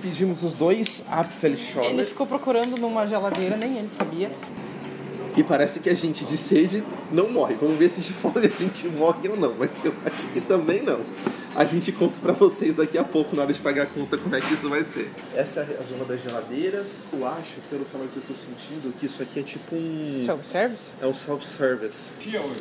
Pedimos 0.00 0.42
os 0.42 0.54
dois 0.54 1.02
Apfelscholle. 1.10 1.88
Ele 1.88 2.04
ficou 2.06 2.26
procurando 2.26 2.80
numa 2.80 3.06
geladeira, 3.06 3.56
nem 3.56 3.76
ele 3.78 3.90
sabia. 3.90 4.30
E 5.36 5.42
parece 5.42 5.80
que 5.80 5.88
a 5.88 5.94
gente 5.94 6.24
de 6.24 6.36
sede 6.36 6.84
não 7.10 7.30
morre. 7.30 7.54
Vamos 7.60 7.78
ver 7.78 7.88
se 7.88 8.00
de 8.00 8.12
fome 8.12 8.46
a 8.46 8.48
gente 8.48 8.88
morre 8.88 9.28
ou 9.28 9.36
não. 9.36 9.54
Mas 9.58 9.84
eu 9.84 9.92
acho 10.04 10.26
que 10.28 10.40
também 10.42 10.82
não. 10.82 11.00
A 11.54 11.64
gente 11.64 11.92
conta 11.92 12.14
pra 12.20 12.32
vocês 12.32 12.76
daqui 12.76 12.96
a 12.96 13.04
pouco, 13.04 13.36
na 13.36 13.42
hora 13.42 13.52
de 13.52 13.60
pagar 13.60 13.82
a 13.82 13.86
conta, 13.86 14.16
como 14.16 14.34
é 14.34 14.40
que 14.40 14.54
isso 14.54 14.68
vai 14.68 14.84
ser. 14.84 15.10
Essa 15.34 15.60
é 15.60 15.78
a 15.78 15.82
zona 15.82 16.04
das 16.06 16.22
geladeiras. 16.22 17.04
Eu 17.12 17.26
acho, 17.26 17.60
pelo 17.68 17.84
calor 17.86 18.08
que 18.08 18.16
eu 18.16 18.22
tô 18.22 18.34
sentindo, 18.34 18.92
que 18.98 19.06
isso 19.06 19.22
aqui 19.22 19.40
é 19.40 19.42
tipo 19.42 19.74
um... 19.74 20.22
Self-service? 20.24 20.90
É 21.00 21.06
um 21.06 21.14
self-service. 21.14 22.10
4 22.22 22.36
Euro. 22.36 22.56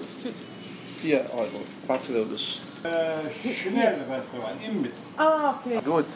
Hier, 1.03 1.25
Euro. 1.33 1.65
4 1.87 2.15
euros. 2.15 2.61
Äh, 2.83 3.29
Schnellrestaurant, 3.29 4.61
Imbiss. 4.61 5.07
Ah, 5.17 5.55
ok. 5.57 5.79
Good. 5.85 6.07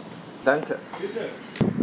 Danke. 0.44 0.76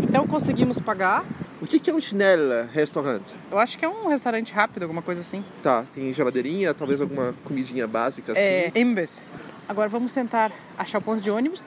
Então 0.02 0.26
conseguimos 0.26 0.78
pagar. 0.78 1.24
O 1.62 1.66
que 1.66 1.78
que 1.78 1.88
é 1.88 1.94
um 1.94 2.00
Schnell 2.00 2.66
Restaurant? 2.72 3.22
Eu 3.48 3.56
acho 3.56 3.78
que 3.78 3.84
é 3.84 3.88
um 3.88 4.08
restaurante 4.08 4.52
rápido, 4.52 4.82
alguma 4.82 5.00
coisa 5.00 5.20
assim. 5.20 5.44
Tá, 5.62 5.84
tem 5.94 6.12
geladeirinha, 6.12 6.74
talvez 6.74 7.00
alguma 7.00 7.32
comidinha 7.44 7.86
básica 7.86 8.32
assim. 8.32 8.40
É, 8.40 8.72
Imbiss. 8.74 9.22
Agora 9.68 9.88
vamos 9.88 10.12
tentar 10.12 10.50
achar 10.76 10.98
o 10.98 11.00
ponto 11.00 11.20
de 11.20 11.30
ônibus. 11.30 11.64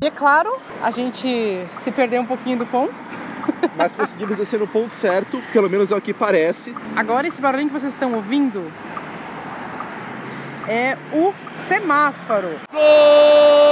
E 0.00 0.06
é 0.06 0.10
claro, 0.12 0.56
a 0.80 0.92
gente 0.92 1.26
se 1.68 1.90
perdeu 1.90 2.22
um 2.22 2.26
pouquinho 2.26 2.58
do 2.58 2.66
ponto. 2.66 2.94
Mas 3.76 3.92
conseguimos 3.92 4.36
descer 4.36 4.60
no 4.60 4.68
ponto 4.68 4.94
certo, 4.94 5.42
pelo 5.52 5.68
menos 5.68 5.90
é 5.90 5.96
o 5.96 6.00
que 6.00 6.14
parece. 6.14 6.72
Agora 6.94 7.26
esse 7.26 7.40
barulhinho 7.40 7.70
que 7.70 7.78
vocês 7.80 7.92
estão 7.92 8.14
ouvindo 8.14 8.70
é 10.68 10.96
o 11.12 11.34
semáforo. 11.66 12.50
da 12.72 13.63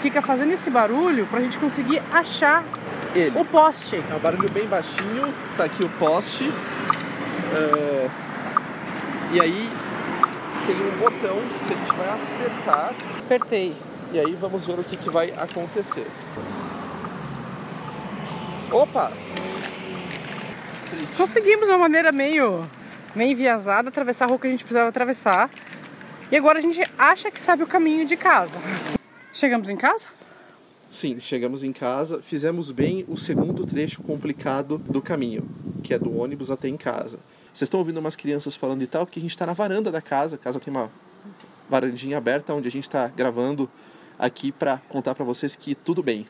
fica 0.00 0.20
fazendo 0.22 0.52
esse 0.52 0.70
barulho 0.70 1.26
pra 1.26 1.40
gente 1.40 1.58
conseguir 1.58 2.02
achar 2.12 2.64
Ele. 3.14 3.32
o 3.38 3.44
poste. 3.44 3.96
É 4.10 4.14
um 4.14 4.18
barulho 4.18 4.48
bem 4.50 4.66
baixinho, 4.66 5.32
tá 5.56 5.64
aqui 5.64 5.82
o 5.84 5.88
poste. 5.90 6.50
É, 7.54 8.08
E 9.32 9.40
aí 9.40 9.70
tem 10.66 10.76
um 10.76 10.96
botão 10.98 11.36
que 11.66 11.72
a 11.74 11.76
gente 11.76 11.92
vai 11.96 12.08
apertar 12.10 12.92
Apertei. 13.18 13.76
e 14.12 14.18
aí 14.20 14.36
vamos 14.40 14.66
ver 14.66 14.78
o 14.78 14.84
que, 14.84 14.96
que 14.96 15.10
vai 15.10 15.32
acontecer. 15.32 16.06
Opa! 18.70 19.12
Conseguimos 21.16 21.66
de 21.66 21.72
uma 21.72 21.78
maneira 21.78 22.10
meio, 22.12 22.68
meio 23.14 23.30
enviesada 23.32 23.88
atravessar 23.88 24.24
a 24.26 24.28
rua 24.28 24.38
que 24.38 24.46
a 24.46 24.50
gente 24.50 24.64
precisava 24.64 24.88
atravessar. 24.88 25.50
E 26.30 26.36
agora 26.36 26.58
a 26.58 26.62
gente 26.62 26.82
acha 26.98 27.30
que 27.30 27.40
sabe 27.40 27.62
o 27.62 27.66
caminho 27.66 28.04
de 28.04 28.16
casa. 28.16 28.58
Chegamos 29.36 29.68
em 29.68 29.76
casa? 29.76 30.06
Sim, 30.90 31.20
chegamos 31.20 31.62
em 31.62 31.70
casa, 31.70 32.22
fizemos 32.22 32.70
bem 32.70 33.04
o 33.06 33.18
segundo 33.18 33.66
trecho 33.66 34.02
complicado 34.02 34.78
do 34.78 35.02
caminho, 35.02 35.46
que 35.84 35.92
é 35.92 35.98
do 35.98 36.16
ônibus 36.16 36.50
até 36.50 36.68
em 36.68 36.76
casa. 36.78 37.18
Vocês 37.52 37.66
estão 37.66 37.78
ouvindo 37.78 38.00
umas 38.00 38.16
crianças 38.16 38.56
falando 38.56 38.80
e 38.80 38.86
tal, 38.86 39.04
porque 39.04 39.18
a 39.18 39.22
gente 39.22 39.32
está 39.32 39.44
na 39.44 39.52
varanda 39.52 39.92
da 39.92 40.00
casa, 40.00 40.36
a 40.36 40.38
casa 40.38 40.58
tem 40.58 40.72
uma 40.72 40.90
varandinha 41.68 42.16
aberta 42.16 42.54
onde 42.54 42.66
a 42.66 42.70
gente 42.70 42.84
está 42.84 43.08
gravando 43.08 43.68
aqui 44.18 44.50
para 44.50 44.78
contar 44.88 45.14
para 45.14 45.22
vocês 45.26 45.54
que 45.54 45.74
tudo 45.74 46.02
bem. 46.02 46.26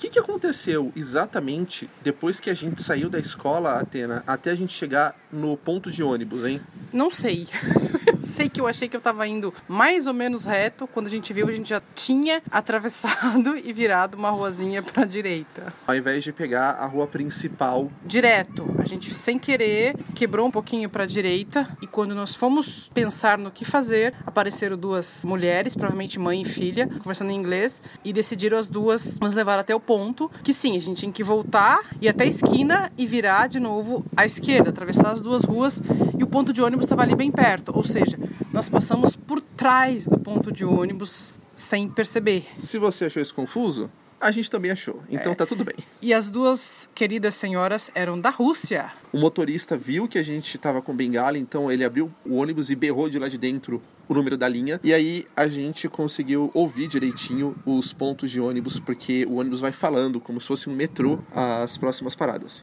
O 0.00 0.02
que, 0.02 0.08
que 0.08 0.18
aconteceu 0.18 0.90
exatamente 0.96 1.86
depois 2.02 2.40
que 2.40 2.48
a 2.48 2.54
gente 2.54 2.82
saiu 2.82 3.10
da 3.10 3.18
escola, 3.18 3.78
Atena, 3.78 4.24
até 4.26 4.50
a 4.50 4.54
gente 4.54 4.72
chegar 4.72 5.14
no 5.30 5.58
ponto 5.58 5.90
de 5.90 6.02
ônibus, 6.02 6.42
hein? 6.46 6.58
Não 6.90 7.10
sei. 7.10 7.46
Sei 8.22 8.48
que 8.48 8.60
eu 8.60 8.66
achei 8.66 8.88
que 8.88 8.96
eu 8.96 9.00
tava 9.00 9.26
indo 9.26 9.52
mais 9.66 10.06
ou 10.06 10.12
menos 10.12 10.44
reto. 10.44 10.86
Quando 10.86 11.06
a 11.06 11.10
gente 11.10 11.32
viu, 11.32 11.48
a 11.48 11.52
gente 11.52 11.70
já 11.70 11.82
tinha 11.94 12.42
atravessado 12.50 13.56
e 13.64 13.72
virado 13.72 14.16
uma 14.16 14.30
ruazinha 14.30 14.82
pra 14.82 15.04
direita. 15.04 15.72
Ao 15.86 15.96
invés 15.96 16.22
de 16.22 16.32
pegar 16.32 16.72
a 16.72 16.86
rua 16.86 17.06
principal, 17.06 17.90
Direto. 18.04 18.74
A 18.78 18.84
gente, 18.84 19.14
sem 19.14 19.38
querer, 19.38 19.96
quebrou 20.14 20.46
um 20.46 20.50
pouquinho 20.50 20.88
pra 20.88 21.06
direita. 21.06 21.66
E 21.80 21.86
quando 21.86 22.14
nós 22.14 22.34
fomos 22.34 22.90
pensar 22.92 23.38
no 23.38 23.50
que 23.50 23.64
fazer, 23.64 24.14
apareceram 24.26 24.76
duas 24.76 25.24
mulheres, 25.24 25.74
provavelmente 25.74 26.18
mãe 26.18 26.42
e 26.42 26.44
filha, 26.44 26.86
conversando 26.86 27.30
em 27.30 27.36
inglês. 27.36 27.80
E 28.04 28.12
decidiram 28.12 28.58
as 28.58 28.68
duas 28.68 29.18
nos 29.18 29.34
levar 29.34 29.58
até 29.58 29.74
o 29.74 29.80
ponto 29.90 30.30
que 30.44 30.54
sim, 30.54 30.76
a 30.76 30.80
gente 30.80 31.00
tinha 31.00 31.10
que 31.10 31.24
voltar, 31.24 31.80
ir 32.00 32.08
até 32.08 32.22
a 32.22 32.26
esquina 32.28 32.92
e 32.96 33.08
virar 33.08 33.48
de 33.48 33.58
novo 33.58 34.04
à 34.16 34.24
esquerda, 34.24 34.70
atravessar 34.70 35.10
as 35.10 35.20
duas 35.20 35.42
ruas. 35.42 35.82
E 36.16 36.22
o 36.22 36.28
ponto 36.28 36.52
de 36.52 36.62
ônibus 36.62 36.84
estava 36.84 37.02
ali 37.02 37.16
bem 37.16 37.28
perto. 37.28 37.72
Ou 37.74 37.82
seja, 37.82 38.16
nós 38.52 38.68
passamos 38.68 39.16
por 39.16 39.40
trás 39.40 40.06
do 40.06 40.16
ponto 40.16 40.52
de 40.52 40.64
ônibus 40.64 41.42
sem 41.56 41.88
perceber. 41.88 42.46
se 42.56 42.78
você 42.78 43.06
achou 43.06 43.20
isso 43.20 43.34
confuso, 43.34 43.90
a 44.20 44.30
gente 44.30 44.50
também 44.50 44.70
achou. 44.70 45.02
Então 45.10 45.34
tá 45.34 45.46
tudo 45.46 45.64
bem. 45.64 45.74
E 46.02 46.12
as 46.12 46.30
duas 46.30 46.88
queridas 46.94 47.34
senhoras 47.34 47.90
eram 47.94 48.20
da 48.20 48.30
Rússia. 48.30 48.92
O 49.12 49.18
motorista 49.18 49.76
viu 49.76 50.06
que 50.06 50.18
a 50.18 50.22
gente 50.22 50.56
estava 50.56 50.82
com 50.82 50.94
bengala, 50.94 51.38
então 51.38 51.72
ele 51.72 51.84
abriu 51.84 52.12
o 52.24 52.36
ônibus 52.36 52.70
e 52.70 52.76
berrou 52.76 53.08
de 53.08 53.18
lá 53.18 53.28
de 53.28 53.38
dentro 53.38 53.82
o 54.08 54.14
número 54.14 54.36
da 54.36 54.48
linha. 54.48 54.80
E 54.82 54.92
aí 54.92 55.26
a 55.36 55.46
gente 55.48 55.88
conseguiu 55.88 56.50
ouvir 56.52 56.88
direitinho 56.88 57.56
os 57.64 57.92
pontos 57.92 58.30
de 58.30 58.40
ônibus, 58.40 58.78
porque 58.80 59.24
o 59.28 59.36
ônibus 59.36 59.60
vai 59.60 59.72
falando 59.72 60.20
como 60.20 60.40
se 60.40 60.48
fosse 60.48 60.68
um 60.68 60.74
metrô 60.74 61.20
as 61.32 61.78
próximas 61.78 62.14
paradas. 62.14 62.62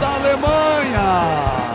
da 0.00 0.14
Alemanha! 0.16 1.69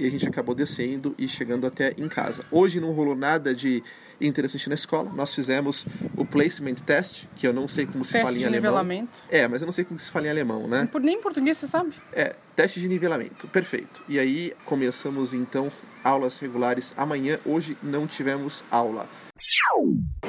E 0.00 0.06
a 0.06 0.10
gente 0.10 0.26
acabou 0.26 0.54
descendo 0.54 1.14
e 1.18 1.28
chegando 1.28 1.66
até 1.66 1.92
em 1.98 2.08
casa. 2.08 2.42
Hoje 2.50 2.80
não 2.80 2.90
rolou 2.92 3.14
nada 3.14 3.54
de 3.54 3.82
interessante 4.18 4.66
na 4.70 4.74
escola. 4.74 5.12
Nós 5.14 5.34
fizemos 5.34 5.84
o 6.16 6.24
placement 6.24 6.76
test, 6.76 7.24
que 7.36 7.46
eu 7.46 7.52
não 7.52 7.68
sei 7.68 7.84
como 7.84 8.02
se 8.02 8.12
Teste 8.12 8.24
fala 8.24 8.36
em 8.36 8.38
de 8.40 8.44
alemão. 8.46 8.60
nivelamento. 8.70 9.18
É, 9.28 9.46
mas 9.46 9.60
eu 9.60 9.66
não 9.66 9.72
sei 9.74 9.84
como 9.84 10.00
se 10.00 10.10
fala 10.10 10.26
em 10.26 10.30
alemão, 10.30 10.66
né? 10.66 10.88
Nem 11.02 11.16
em 11.18 11.20
português 11.20 11.58
você 11.58 11.68
sabe. 11.68 11.92
É, 12.14 12.34
teste 12.56 12.80
de 12.80 12.88
nivelamento, 12.88 13.46
perfeito. 13.48 14.02
E 14.08 14.18
aí 14.18 14.54
começamos 14.64 15.34
então 15.34 15.70
aulas 16.02 16.38
regulares 16.38 16.94
amanhã. 16.96 17.38
Hoje 17.44 17.76
não 17.82 18.06
tivemos 18.06 18.64
aula. 18.70 19.06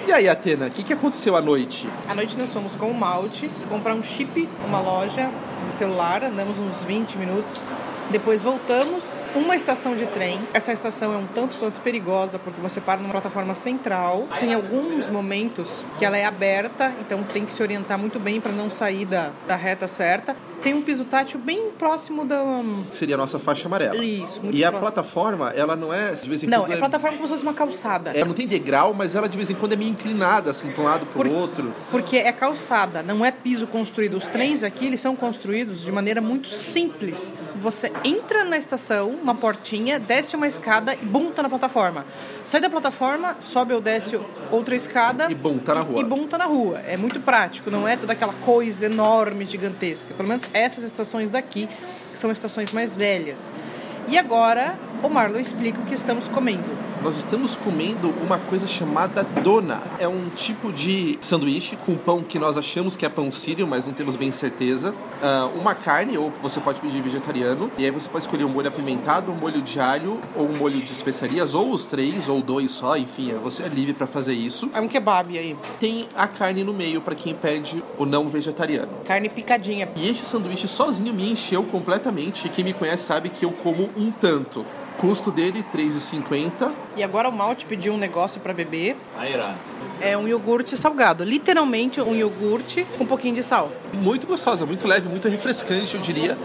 E 0.06 0.12
aí, 0.12 0.28
Atena, 0.28 0.68
o 0.68 0.72
que, 0.72 0.84
que 0.84 0.94
aconteceu 0.94 1.36
à 1.38 1.42
noite? 1.42 1.88
À 2.10 2.16
noite 2.16 2.38
nós 2.38 2.52
fomos 2.52 2.76
com 2.76 2.92
o 2.92 2.94
Malte 2.94 3.50
comprar 3.70 3.94
um 3.94 4.04
chip 4.04 4.48
numa 4.64 4.82
loja 4.82 5.30
de 5.66 5.72
celular, 5.72 6.24
andamos 6.24 6.58
uns 6.60 6.84
20 6.84 7.18
minutos. 7.18 7.56
Depois 8.12 8.42
voltamos, 8.42 9.16
uma 9.34 9.56
estação 9.56 9.96
de 9.96 10.06
trem. 10.06 10.38
Essa 10.54 10.74
estação 10.74 11.14
é 11.14 11.18
um 11.18 11.26
tanto 11.26 11.56
quanto 11.58 11.80
perigosa 11.82 12.38
porque 12.38 12.60
você 12.60 12.82
para 12.82 13.00
numa 13.00 13.12
plataforma 13.12 13.56
central. 13.56 14.28
Tem 14.40 14.54
alguns 14.54 15.08
momentos 15.08 15.84
que 15.98 16.04
ela 16.04 16.18
é 16.18 16.26
aberta, 16.26 16.94
então 17.00 17.24
tem 17.24 17.46
que 17.46 17.52
se 17.54 17.64
orientar 17.64 17.98
muito 17.98 18.20
bem 18.20 18.42
para 18.42 18.52
não 18.52 18.70
sair 18.70 19.06
da, 19.06 19.32
da 19.48 19.56
reta 19.56 19.88
certa. 19.88 20.36
Tem 20.62 20.76
um 20.76 20.82
piso 20.84 21.06
tátil 21.06 21.40
bem 21.40 21.72
próximo 21.72 22.24
da. 22.24 22.40
Seria 22.92 23.16
a 23.16 23.18
nossa 23.18 23.40
faixa 23.40 23.68
amarela. 23.68 23.96
Isso, 23.96 24.44
muito 24.44 24.56
E 24.56 24.64
a 24.64 24.72
plataforma, 24.72 25.50
ela 25.56 25.76
não 25.76 25.92
é 25.92 26.12
de 26.12 26.30
vez 26.30 26.44
em 26.44 26.48
Não, 26.48 26.62
quando. 26.66 26.74
é 26.74 26.78
plataforma 26.78 27.18
como 27.18 27.28
se 27.28 27.34
fosse 27.34 27.44
uma 27.44 27.54
calçada. 27.54 28.12
Ela 28.12 28.28
não 28.28 28.36
tem 28.36 28.46
degrau, 28.46 28.94
mas 28.94 29.16
ela 29.16 29.28
de 29.28 29.36
vez 29.36 29.50
em 29.50 29.56
quando 29.56 29.74
é 29.74 29.76
meio 29.76 29.90
inclinada, 29.90 30.52
assim, 30.52 30.70
para 30.70 30.82
um 30.84 30.86
lado 30.86 31.06
para 31.08 31.28
o 31.28 31.34
outro. 31.34 31.74
Porque 31.90 32.18
é 32.18 32.32
calçada, 32.32 33.02
não 33.02 33.26
é 33.26 33.32
piso 33.32 33.66
construído. 33.66 34.18
Os 34.18 34.28
trens 34.28 34.64
aqui, 34.64 34.86
eles 34.86 35.02
são 35.02 35.16
construídos 35.16 35.82
de 35.82 35.92
maneira 35.92 36.22
muito 36.22 36.48
simples. 36.48 37.34
você 37.56 37.92
entra 38.04 38.44
na 38.44 38.58
estação, 38.58 39.10
uma 39.10 39.36
portinha, 39.36 40.00
desce 40.00 40.36
uma 40.36 40.48
escada 40.48 40.94
e 40.94 41.06
bum, 41.06 41.32
tá 41.32 41.44
na 41.44 41.50
plataforma. 41.50 42.06
Sai 42.44 42.62
da 42.62 42.70
plataforma, 42.70 43.36
sobe 43.40 43.74
ou 43.74 43.82
desce 43.82 44.20
outra 44.52 44.76
escada. 44.76 45.28
E 45.30 45.36
bum, 45.36 45.60
tá 45.60 45.76
na 45.76 45.82
rua. 45.82 46.00
E 46.00 46.04
bum, 46.04 46.28
tá 46.28 46.38
na 46.38 46.46
rua. 46.46 46.80
É 46.80 46.98
muito 46.98 47.20
prático, 47.20 47.70
não 47.70 47.88
é 47.88 47.96
toda 47.96 48.14
aquela 48.14 48.34
coisa 48.34 48.86
enorme, 48.86 49.46
gigantesca. 49.46 50.14
Pelo 50.14 50.28
menos 50.28 50.48
essas 50.54 50.84
estações 50.84 51.30
daqui, 51.30 51.68
que 52.12 52.18
são 52.18 52.32
estações 52.32 52.72
mais 52.72 52.94
velhas. 52.94 53.52
E 54.08 54.18
agora, 54.18 54.78
o 55.04 55.10
Marlon 55.10 55.40
explica 55.40 55.80
o 55.80 55.86
que 55.86 55.94
estamos 55.94 56.28
comendo. 56.28 56.91
Nós 57.04 57.18
estamos 57.18 57.56
comendo 57.56 58.14
uma 58.24 58.38
coisa 58.38 58.68
chamada 58.68 59.24
dona. 59.24 59.82
É 59.98 60.08
um 60.08 60.30
tipo 60.30 60.72
de 60.72 61.18
sanduíche 61.20 61.76
com 61.76 61.96
pão 61.96 62.22
que 62.22 62.38
nós 62.38 62.56
achamos 62.58 62.96
que 62.96 63.04
é 63.04 63.10
pão 63.10 63.32
sírio, 63.32 63.66
mas 63.66 63.88
não 63.88 63.94
temos 63.94 64.16
bem 64.16 64.32
certeza. 64.32 64.94
Ah, 65.20 65.50
uma 65.60 65.74
carne, 65.74 66.16
ou 66.16 66.32
você 66.44 66.60
pode 66.60 66.80
pedir 66.80 67.02
vegetariano. 67.02 67.72
E 67.76 67.86
aí 67.86 67.90
você 67.90 68.08
pode 68.08 68.26
escolher 68.26 68.44
um 68.44 68.50
molho 68.50 68.68
apimentado, 68.68 69.32
um 69.32 69.36
molho 69.36 69.64
de 69.64 69.80
alho, 69.80 70.22
ou 70.36 70.48
um 70.48 70.56
molho 70.56 70.80
de 70.80 70.92
especiarias, 70.92 71.56
ou 71.56 71.72
os 71.72 71.88
três, 71.88 72.30
ou 72.30 72.40
dois 72.40 72.72
só, 72.72 72.96
enfim, 72.96 73.34
você 73.42 73.64
é 73.64 73.68
livre 73.68 73.94
para 73.94 74.06
fazer 74.06 74.34
isso. 74.34 74.70
É 74.72 74.80
um 74.80 74.88
kebab 74.88 75.36
aí. 75.36 75.58
Tem 75.80 76.08
a 76.16 76.28
carne 76.28 76.64
no 76.64 76.72
meio 76.74 77.02
para 77.02 77.16
quem 77.16 77.34
pede 77.34 77.84
o 77.98 78.06
não 78.06 78.30
vegetariano. 78.30 78.92
Carne 79.06 79.28
picadinha. 79.28 79.90
E 79.96 80.08
este 80.08 80.24
sanduíche 80.24 80.68
sozinho 80.68 81.12
me 81.16 81.32
encheu 81.32 81.64
completamente. 81.64 82.46
E 82.46 82.50
quem 82.50 82.64
me 82.64 82.74
conhece 82.74 83.06
sabe 83.06 83.30
que 83.30 83.44
eu 83.44 83.52
como 83.52 83.90
um 83.98 84.12
tanto. 84.12 84.64
Custo 84.98 85.32
dele, 85.32 85.66
R$ 85.74 85.80
3,50. 85.80 86.70
E 86.96 87.04
agora 87.04 87.30
o 87.30 87.32
Malte 87.32 87.66
pediu 87.66 87.94
um 87.94 87.98
negócio 87.98 88.42
para 88.42 88.54
beber. 88.54 88.98
É 90.02 90.18
um 90.18 90.28
iogurte 90.28 90.76
salgado. 90.76 91.24
Literalmente 91.24 92.02
um 92.02 92.16
iogurte 92.16 92.86
com 92.98 93.04
um 93.04 93.08
pouquinho 93.08 93.36
de 93.36 93.44
sal. 93.44 93.72
Muito 93.94 94.28
gostosa, 94.28 94.66
muito 94.66 94.88
leve, 94.88 95.08
muito 95.08 95.28
refrescante, 95.28 95.96
eu 95.96 96.02
diria. 96.02 96.38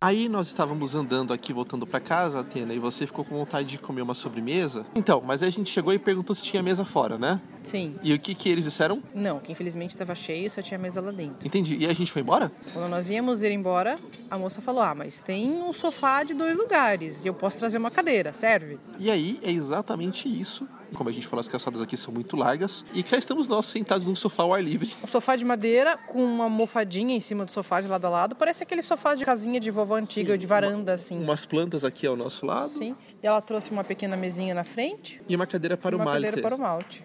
Aí 0.00 0.28
nós 0.28 0.48
estávamos 0.48 0.94
andando 0.94 1.32
aqui, 1.32 1.52
voltando 1.52 1.86
para 1.86 1.98
casa, 1.98 2.40
Atena, 2.40 2.72
e 2.74 2.78
você 2.78 3.06
ficou 3.06 3.24
com 3.24 3.34
vontade 3.34 3.66
de 3.66 3.78
comer 3.78 4.02
uma 4.02 4.14
sobremesa. 4.14 4.84
Então, 4.94 5.22
mas 5.24 5.42
aí 5.42 5.48
a 5.48 5.52
gente 5.52 5.70
chegou 5.70 5.92
e 5.92 5.98
perguntou 5.98 6.36
se 6.36 6.42
tinha 6.42 6.62
mesa 6.62 6.84
fora, 6.84 7.16
né? 7.16 7.40
Sim. 7.64 7.96
E 8.02 8.12
o 8.12 8.18
que 8.18 8.34
que 8.34 8.48
eles 8.48 8.64
disseram? 8.64 9.02
Não, 9.14 9.40
que 9.40 9.50
infelizmente 9.50 9.90
estava 9.90 10.14
cheio 10.14 10.46
e 10.46 10.50
só 10.50 10.60
tinha 10.60 10.78
mesa 10.78 11.00
lá 11.00 11.10
dentro. 11.10 11.46
Entendi. 11.46 11.78
E 11.80 11.86
a 11.86 11.94
gente 11.94 12.12
foi 12.12 12.22
embora? 12.22 12.52
Quando 12.72 12.88
nós 12.88 13.08
íamos 13.08 13.42
ir 13.42 13.50
embora, 13.50 13.98
a 14.30 14.38
moça 14.38 14.60
falou: 14.60 14.82
Ah, 14.82 14.94
mas 14.94 15.18
tem 15.18 15.50
um 15.50 15.72
sofá 15.72 16.22
de 16.22 16.34
dois 16.34 16.56
lugares 16.56 17.24
e 17.24 17.28
eu 17.28 17.34
posso 17.34 17.58
trazer 17.58 17.78
uma 17.78 17.90
cadeira, 17.90 18.32
serve? 18.32 18.78
E 18.98 19.10
aí 19.10 19.25
é 19.42 19.50
exatamente 19.50 20.28
isso. 20.28 20.68
Como 20.94 21.10
a 21.10 21.12
gente 21.12 21.26
falou, 21.26 21.40
as 21.40 21.48
calçadas 21.48 21.82
aqui 21.82 21.96
são 21.96 22.12
muito 22.14 22.36
largas. 22.36 22.84
E 22.94 23.02
cá 23.02 23.16
estamos 23.16 23.48
nós 23.48 23.66
sentados 23.66 24.06
num 24.06 24.14
sofá 24.14 24.44
ao 24.44 24.54
ar 24.54 24.62
livre. 24.62 24.94
Um 25.02 25.06
sofá 25.06 25.34
de 25.34 25.44
madeira 25.44 25.96
com 25.96 26.24
uma 26.24 26.44
almofadinha 26.44 27.16
em 27.16 27.20
cima 27.20 27.44
do 27.44 27.50
sofá 27.50 27.80
de 27.80 27.88
lado 27.88 28.04
a 28.06 28.08
lado. 28.10 28.36
Parece 28.36 28.62
aquele 28.62 28.82
sofá 28.82 29.14
de 29.14 29.24
casinha 29.24 29.58
de 29.58 29.70
vovó 29.70 29.96
antiga, 29.96 30.38
de 30.38 30.46
varanda, 30.46 30.94
assim. 30.94 31.20
Umas 31.20 31.44
plantas 31.44 31.84
aqui 31.84 32.06
ao 32.06 32.16
nosso 32.16 32.46
lado. 32.46 32.68
Sim. 32.68 32.94
E 33.22 33.26
ela 33.26 33.40
trouxe 33.40 33.70
uma 33.70 33.82
pequena 33.82 34.16
mesinha 34.16 34.54
na 34.54 34.64
frente. 34.64 35.20
E 35.28 35.34
uma 35.34 35.46
cadeira 35.46 35.76
para 35.76 35.94
e 35.94 35.96
uma 35.96 36.04
o 36.04 36.06
malte. 36.06 36.22
cadeira 36.24 36.42
para 36.42 36.54
o 36.54 36.58
malte. 36.58 37.04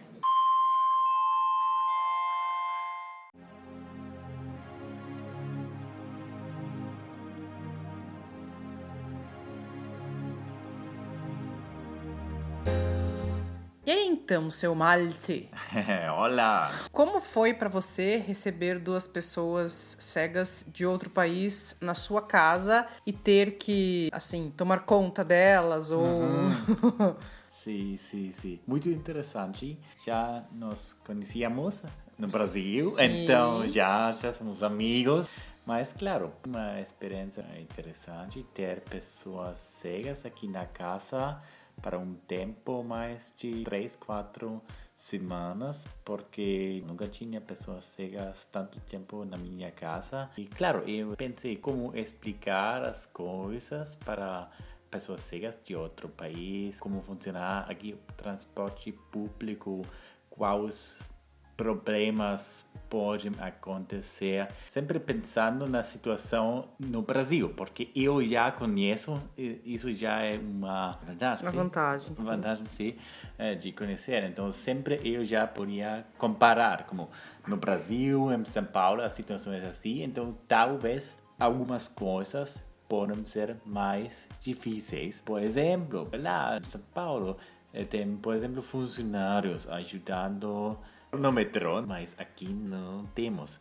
E 13.83 13.89
aí, 13.89 14.07
então, 14.07 14.51
seu 14.51 14.75
malte? 14.75 15.49
Olá. 16.15 16.71
Como 16.91 17.19
foi 17.19 17.51
pra 17.51 17.67
você 17.67 18.17
receber 18.17 18.77
duas 18.77 19.07
pessoas 19.07 19.97
cegas 19.99 20.63
de 20.71 20.85
outro 20.85 21.09
país 21.09 21.75
na 21.81 21.95
sua 21.95 22.21
casa 22.21 22.85
e 23.07 23.11
ter 23.11 23.57
que, 23.57 24.07
assim, 24.13 24.53
tomar 24.55 24.85
conta 24.85 25.23
delas 25.25 25.89
ou 25.89 26.05
Sim, 27.49 27.97
sim, 27.97 28.31
sim. 28.31 28.59
Muito 28.67 28.87
interessante. 28.87 29.79
Já 30.05 30.45
nos 30.51 30.93
conhecíamos 31.03 31.81
no 32.19 32.27
Brasil, 32.27 32.91
Sim. 32.91 33.23
então 33.23 33.67
já, 33.67 34.11
já 34.11 34.31
somos 34.31 34.61
amigos. 34.61 35.27
Mas, 35.65 35.91
claro, 35.91 36.31
uma 36.45 36.79
experiência 36.79 37.43
interessante 37.59 38.43
ter 38.53 38.81
pessoas 38.81 39.57
cegas 39.57 40.23
aqui 40.23 40.47
na 40.47 40.67
casa 40.67 41.41
para 41.81 41.97
um 41.97 42.13
tempo 42.13 42.83
mais 42.83 43.33
de 43.37 43.63
três, 43.63 43.95
quatro 43.95 44.61
semanas, 44.95 45.85
porque 46.05 46.83
nunca 46.85 47.07
tinha 47.07 47.41
pessoas 47.41 47.85
cegas 47.85 48.45
tanto 48.51 48.79
tempo 48.81 49.25
na 49.25 49.37
minha 49.37 49.71
casa. 49.71 50.29
E, 50.37 50.45
claro, 50.45 50.87
eu 50.87 51.15
pensei 51.15 51.55
como 51.55 51.95
explicar 51.95 52.83
as 52.83 53.05
coisas 53.05 53.95
para 53.95 54.49
pessoas 54.91 55.21
cegas 55.21 55.59
de 55.63 55.75
outro 55.75 56.09
país, 56.09 56.79
como 56.79 57.01
funcionar 57.01 57.69
aqui 57.71 57.93
o 57.93 58.13
transporte 58.13 58.91
público, 59.11 59.81
quais 60.29 60.99
problemas 61.55 62.65
podem 62.91 63.31
acontecer, 63.39 64.49
sempre 64.67 64.99
pensando 64.99 65.65
na 65.65 65.81
situação 65.81 66.67
no 66.77 67.01
Brasil, 67.01 67.47
porque 67.55 67.89
eu 67.95 68.21
já 68.21 68.51
conheço, 68.51 69.13
isso 69.37 69.93
já 69.93 70.19
é 70.19 70.37
uma 70.37 70.99
vantagem. 71.07 71.45
Uma 71.45 71.51
vantagem, 71.53 72.07
Uma 72.09 72.15
sim. 72.17 72.23
vantagem, 72.25 72.65
sim, 72.65 72.95
eh, 73.37 73.55
de 73.55 73.71
conhecer. 73.71 74.25
Então, 74.25 74.51
sempre 74.51 74.99
eu 75.05 75.23
já 75.23 75.47
podia 75.47 76.05
comparar, 76.17 76.85
como 76.85 77.09
no 77.47 77.55
Brasil, 77.55 78.29
em 78.29 78.43
São 78.43 78.65
Paulo, 78.65 79.01
as 79.01 79.13
situações 79.13 79.63
assim. 79.63 80.03
Então, 80.03 80.37
talvez 80.45 81.17
algumas 81.39 81.87
coisas 81.87 82.61
podem 82.89 83.23
ser 83.23 83.55
mais 83.65 84.27
difíceis. 84.41 85.21
Por 85.21 85.41
exemplo, 85.41 86.09
lá 86.13 86.57
em 86.57 86.69
São 86.69 86.81
Paulo, 86.93 87.37
eh, 87.73 87.85
tem, 87.85 88.17
por 88.17 88.35
exemplo, 88.35 88.61
funcionários 88.61 89.65
ajudando 89.69 90.77
no 91.11 91.31
metrô, 91.31 91.81
mas 91.81 92.15
aqui 92.17 92.47
não 92.47 93.05
temos. 93.07 93.59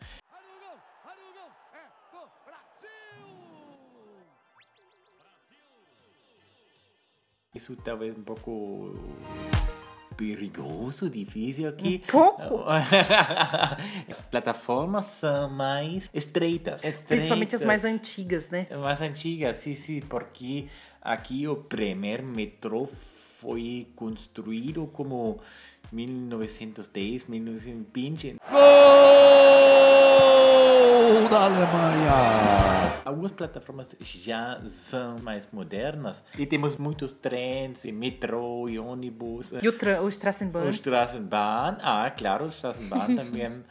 Isso 7.52 7.74
talvez 7.76 8.16
um 8.16 8.22
pouco 8.22 8.94
perigoso, 10.16 11.10
difícil 11.10 11.68
aqui. 11.68 12.02
Um 12.04 12.10
pouco? 12.10 12.64
As 14.08 14.20
plataformas 14.20 15.06
são 15.06 15.50
mais 15.50 16.08
estreitas. 16.14 16.74
estreitas. 16.76 17.00
principalmente 17.08 17.56
as 17.56 17.64
mais 17.64 17.84
antigas, 17.84 18.50
né? 18.50 18.66
Mais 18.70 19.00
antigas, 19.00 19.56
sim, 19.56 19.74
sim, 19.74 20.00
porque 20.00 20.68
aqui 21.00 21.48
o 21.48 21.56
primeiro 21.56 22.22
metrô 22.22 22.86
foi 22.86 23.88
construído 23.96 24.86
como 24.92 25.40
1910, 25.92 27.26
1920. 27.26 28.36
Gol 31.10 31.28
da 31.28 31.44
Alemanha! 31.44 32.12
Algumas 33.04 33.32
plataformas 33.32 33.96
já 34.00 34.60
são 34.66 35.16
mais 35.18 35.48
modernas 35.52 36.22
e 36.38 36.46
temos 36.46 36.76
muitos 36.76 37.12
trens, 37.12 37.84
e 37.84 37.90
metrô 37.92 38.68
e 38.68 38.78
ônibus. 38.78 39.52
E 39.60 39.68
o, 39.68 39.72
tra- 39.72 40.00
o 40.02 40.08
Strassenbahn? 40.08 40.66
O 40.66 40.70
Straßenbahn, 40.70 41.78
ah, 41.82 42.10
claro, 42.10 42.44
o 42.44 42.48
Straßenbahn 42.48 43.16
também 43.16 43.64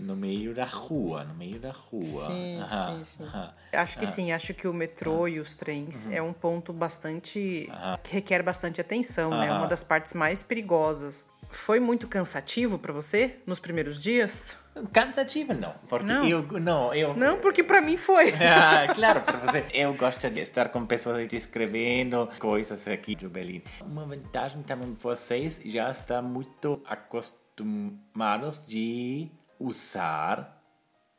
no 0.00 0.14
meio 0.16 0.54
da 0.54 0.64
rua, 0.64 1.24
no 1.24 1.34
meio 1.34 1.58
da 1.58 1.72
rua. 1.72 2.26
Sim, 2.26 2.60
Aham, 2.60 2.98
sim, 2.98 3.04
sim. 3.04 3.24
aham. 3.24 3.52
Acho 3.72 3.98
que 3.98 4.04
Ah. 4.04 4.08
sim, 4.08 4.32
acho 4.32 4.54
que 4.54 4.68
o 4.68 4.72
metrô 4.72 5.26
e 5.28 5.40
os 5.40 5.54
trens 5.54 6.06
é 6.10 6.22
um 6.22 6.32
ponto 6.32 6.72
bastante. 6.72 7.68
que 8.02 8.14
requer 8.16 8.42
bastante 8.42 8.80
atenção, 8.80 9.30
né? 9.30 9.50
Uma 9.52 9.66
das 9.66 9.82
partes 9.82 10.14
mais 10.14 10.42
perigosas. 10.42 11.26
Foi 11.50 11.80
muito 11.80 12.08
cansativo 12.08 12.78
pra 12.78 12.92
você 12.92 13.36
nos 13.46 13.58
primeiros 13.58 14.00
dias? 14.00 14.56
Cansativo 14.92 15.54
não, 15.54 15.74
porque 15.88 16.04
Não. 16.04 16.26
eu 16.28 16.42
não, 16.60 16.94
eu 16.94 17.16
Não, 17.16 17.38
porque 17.38 17.64
pra 17.64 17.80
mim 17.80 17.96
foi. 17.96 18.34
Ah, 18.40 18.92
claro, 18.94 19.22
para 19.22 19.38
você. 19.38 19.64
Eu 19.72 19.94
gosto 19.94 20.28
de 20.28 20.40
estar 20.40 20.68
com 20.68 20.84
pessoas 20.84 21.32
escrevendo 21.32 22.28
coisas 22.38 22.86
aqui 22.86 23.14
de 23.14 23.26
Berlim. 23.26 23.62
Uma 23.80 24.04
vantagem 24.04 24.62
também, 24.62 24.94
vocês 25.00 25.60
já 25.64 25.90
estão 25.90 26.22
muito 26.22 26.82
acostumados 26.86 28.62
de 28.66 29.30
usar 29.58 30.62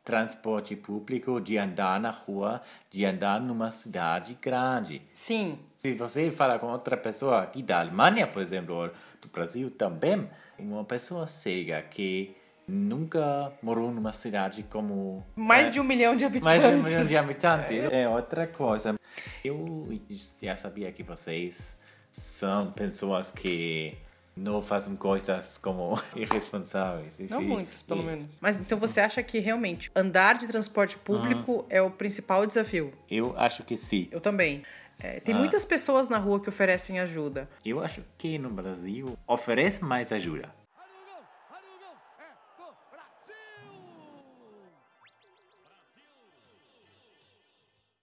transporte 0.04 0.76
público, 0.76 1.42
de 1.42 1.58
andar 1.58 2.00
na 2.00 2.12
rua, 2.12 2.62
de 2.90 3.04
andar 3.04 3.42
numa 3.42 3.72
cidade 3.72 4.38
grande. 4.42 5.02
Sim. 5.12 5.60
Se 5.78 5.94
você 5.94 6.32
fala 6.32 6.58
com 6.60 6.68
outra 6.68 6.98
pessoa 6.98 7.42
aqui 7.44 7.62
da 7.62 7.80
Alemanha, 7.80 8.26
por 8.28 8.42
exemplo, 8.42 8.76
ou 8.76 8.88
do 9.22 9.28
Brasil 9.32 9.70
também, 9.70 10.28
uma 10.58 10.84
pessoa 10.84 11.28
cega 11.28 11.82
que 11.84 12.36
nunca 12.68 13.52
morou 13.62 13.92
numa 13.92 14.12
cidade 14.12 14.63
como 14.63 15.26
Mais 15.36 15.70
é, 15.70 15.72
de 15.72 15.80
um 15.80 15.84
milhão 15.84 16.16
de 16.16 16.26
habitantes. 16.26 16.44
mais 16.44 16.62
de 16.62 16.68
um 16.80 16.84
milhão 16.84 17.06
de 17.06 17.16
habitantes. 17.18 17.78
É 17.92 18.10
outra 18.10 18.48
coisa. 18.48 18.96
Eu 19.44 19.88
já 20.10 20.56
sabia 20.56 20.92
que 20.92 21.04
vocês 21.04 21.78
são 22.12 22.72
pessoas 22.72 23.32
que 23.32 23.98
Não 24.38 24.62
fazem 24.62 24.96
coisas 24.96 25.58
como 25.58 26.00
irresponsáveis. 26.16 27.18
Não 27.28 27.40
sim. 27.42 27.48
muitos, 27.48 27.82
pelo 27.82 28.02
E- 28.02 28.06
menos. 28.06 28.30
Mas 28.40 28.60
então 28.60 28.78
você 28.78 29.00
acha 29.00 29.24
que 29.24 29.40
realmente 29.40 29.90
andar 29.96 30.38
de 30.38 30.46
transporte 30.48 30.96
público 30.96 31.66
é 31.72 31.82
o 31.82 31.90
principal 31.90 32.46
desafio? 32.46 32.94
Eu 33.10 33.34
acho 33.36 33.63
que 33.63 33.76
sim. 33.76 34.08
Eu 34.12 34.22
também. 34.22 34.62
É, 34.99 35.19
tem 35.19 35.36
Ah. 35.36 35.38
muitas 35.38 35.63
pessoas 35.63 36.10
na 36.10 36.17
rua 36.17 36.39
que 36.39 36.49
oferecem 36.49 36.99
ajuda. 36.99 37.47
Eu 37.63 37.79
acho 37.83 38.03
que 38.17 38.38
no 38.39 38.49
Brasil 38.49 39.17
oferece 39.27 39.83
mais 39.83 40.12
ajuda. 40.12 40.51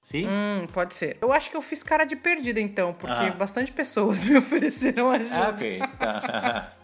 Sim? 0.02 0.26
Hum, 0.28 0.66
pode 0.72 0.94
ser. 0.94 1.16
Eu 1.20 1.32
acho 1.32 1.50
que 1.50 1.56
eu 1.56 1.62
fiz 1.62 1.82
cara 1.82 2.04
de 2.04 2.14
perdida 2.14 2.60
então, 2.60 2.92
porque 2.92 3.14
Ah. 3.14 3.30
bastante 3.30 3.72
pessoas 3.72 4.22
me 4.24 4.36
ofereceram 4.36 5.10
ajuda. 5.10 5.36
Ah, 5.36 5.48
ok. 5.50 5.78
Tá. 5.98 6.72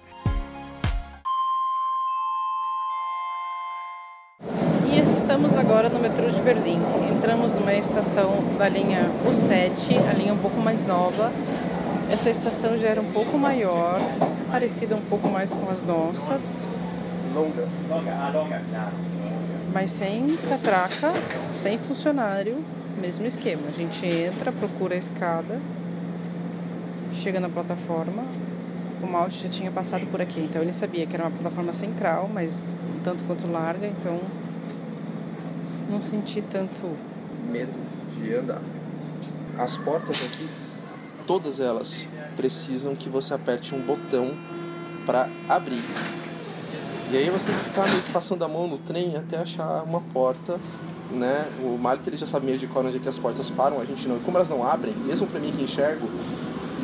estamos 5.31 5.57
agora 5.57 5.89
no 5.89 6.01
metrô 6.01 6.29
de 6.29 6.43
Berlim. 6.43 6.81
Entramos 7.09 7.55
numa 7.55 7.73
estação 7.73 8.35
da 8.59 8.69
linha 8.69 9.09
U7, 9.25 9.97
a 10.11 10.13
linha 10.13 10.35
um 10.35 10.39
pouco 10.39 10.61
mais 10.61 10.85
nova. 10.85 11.31
Essa 12.11 12.31
estação 12.31 12.77
já 12.77 12.89
era 12.89 13.01
um 13.01 13.13
pouco 13.13 13.39
maior, 13.39 14.01
parecida 14.51 14.97
um 14.97 15.01
pouco 15.03 15.29
mais 15.29 15.55
com 15.55 15.71
as 15.71 15.83
nossas, 15.83 16.69
Longa. 17.33 17.69
mas 19.73 19.93
sem 19.93 20.37
catraca, 20.49 21.13
sem 21.53 21.79
funcionário, 21.79 22.57
mesmo 23.01 23.25
esquema. 23.25 23.63
A 23.69 23.79
gente 23.79 24.05
entra, 24.05 24.51
procura 24.51 24.97
a 24.97 24.99
escada, 24.99 25.61
chega 27.15 27.39
na 27.39 27.49
plataforma. 27.49 28.25
O 29.01 29.07
Malte 29.07 29.45
já 29.45 29.49
tinha 29.49 29.71
passado 29.71 30.09
por 30.09 30.21
aqui, 30.21 30.41
então 30.41 30.61
ele 30.61 30.73
sabia 30.73 31.07
que 31.07 31.15
era 31.15 31.23
uma 31.23 31.31
plataforma 31.31 31.73
central, 31.73 32.29
mas 32.35 32.75
um 32.97 33.01
tanto 33.05 33.23
quanto 33.29 33.47
larga, 33.47 33.87
então 33.87 34.19
não 35.91 36.01
senti 36.01 36.41
tanto 36.41 36.97
medo 37.51 37.73
de 38.17 38.35
andar. 38.35 38.63
As 39.59 39.77
portas 39.77 40.25
aqui, 40.25 40.49
todas 41.27 41.59
elas 41.59 42.07
precisam 42.37 42.95
que 42.95 43.09
você 43.09 43.35
aperte 43.35 43.75
um 43.75 43.83
botão 43.83 44.33
para 45.05 45.29
abrir. 45.49 45.83
E 47.11 47.17
aí 47.17 47.29
você 47.29 47.47
tem 47.47 47.57
que 47.57 47.65
ficar 47.65 47.89
meio 47.89 48.03
que 48.03 48.13
passando 48.13 48.45
a 48.45 48.49
mão 48.49 48.69
no 48.69 48.79
trem 48.79 49.17
até 49.17 49.37
achar 49.37 49.83
uma 49.83 50.01
porta, 50.01 50.59
né? 51.11 51.45
O 51.61 51.77
Malta 51.77 52.09
ele 52.09 52.17
já 52.17 52.27
sabe 52.27 52.47
meio 52.47 52.57
de 52.57 52.69
cor 52.69 52.87
onde 52.87 52.97
é 52.97 53.01
que 53.01 53.09
as 53.09 53.19
portas 53.19 53.51
param, 53.51 53.81
a 53.81 53.85
gente 53.85 54.07
não. 54.07 54.17
E 54.17 54.21
como 54.21 54.39
elas 54.39 54.49
não 54.49 54.67
abrem, 54.67 54.95
mesmo 54.95 55.27
para 55.27 55.41
mim 55.41 55.51
que 55.51 55.65
enxergo, 55.65 56.09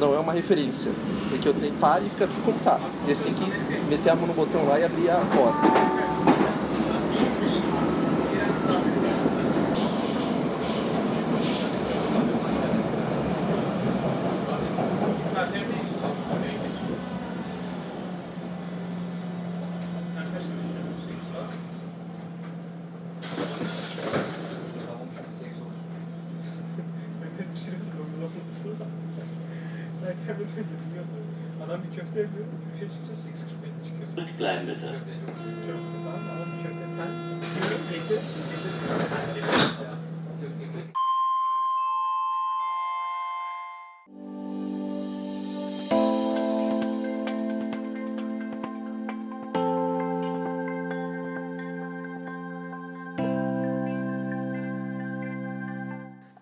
não 0.01 0.15
é 0.15 0.19
uma 0.19 0.33
referência, 0.33 0.91
porque 1.31 1.49
o 1.49 1.55
trem 1.55 1.73
para 1.75 2.03
e 2.03 2.11
fica 2.11 2.27
tudo 2.27 2.45
como 2.45 2.59
tá. 2.59 2.81
E 3.07 3.15
você 3.15 3.23
tem 3.23 3.35
que 3.35 3.45
meter 3.89 4.11
a 4.11 4.17
mão 4.17 4.27
no 4.27 4.35
botão 4.35 4.67
lá 4.67 4.81
e 4.81 4.85
abrir 4.85 5.09
a 5.09 5.17
porta. 5.17 6.06
Eti. 34.57 34.97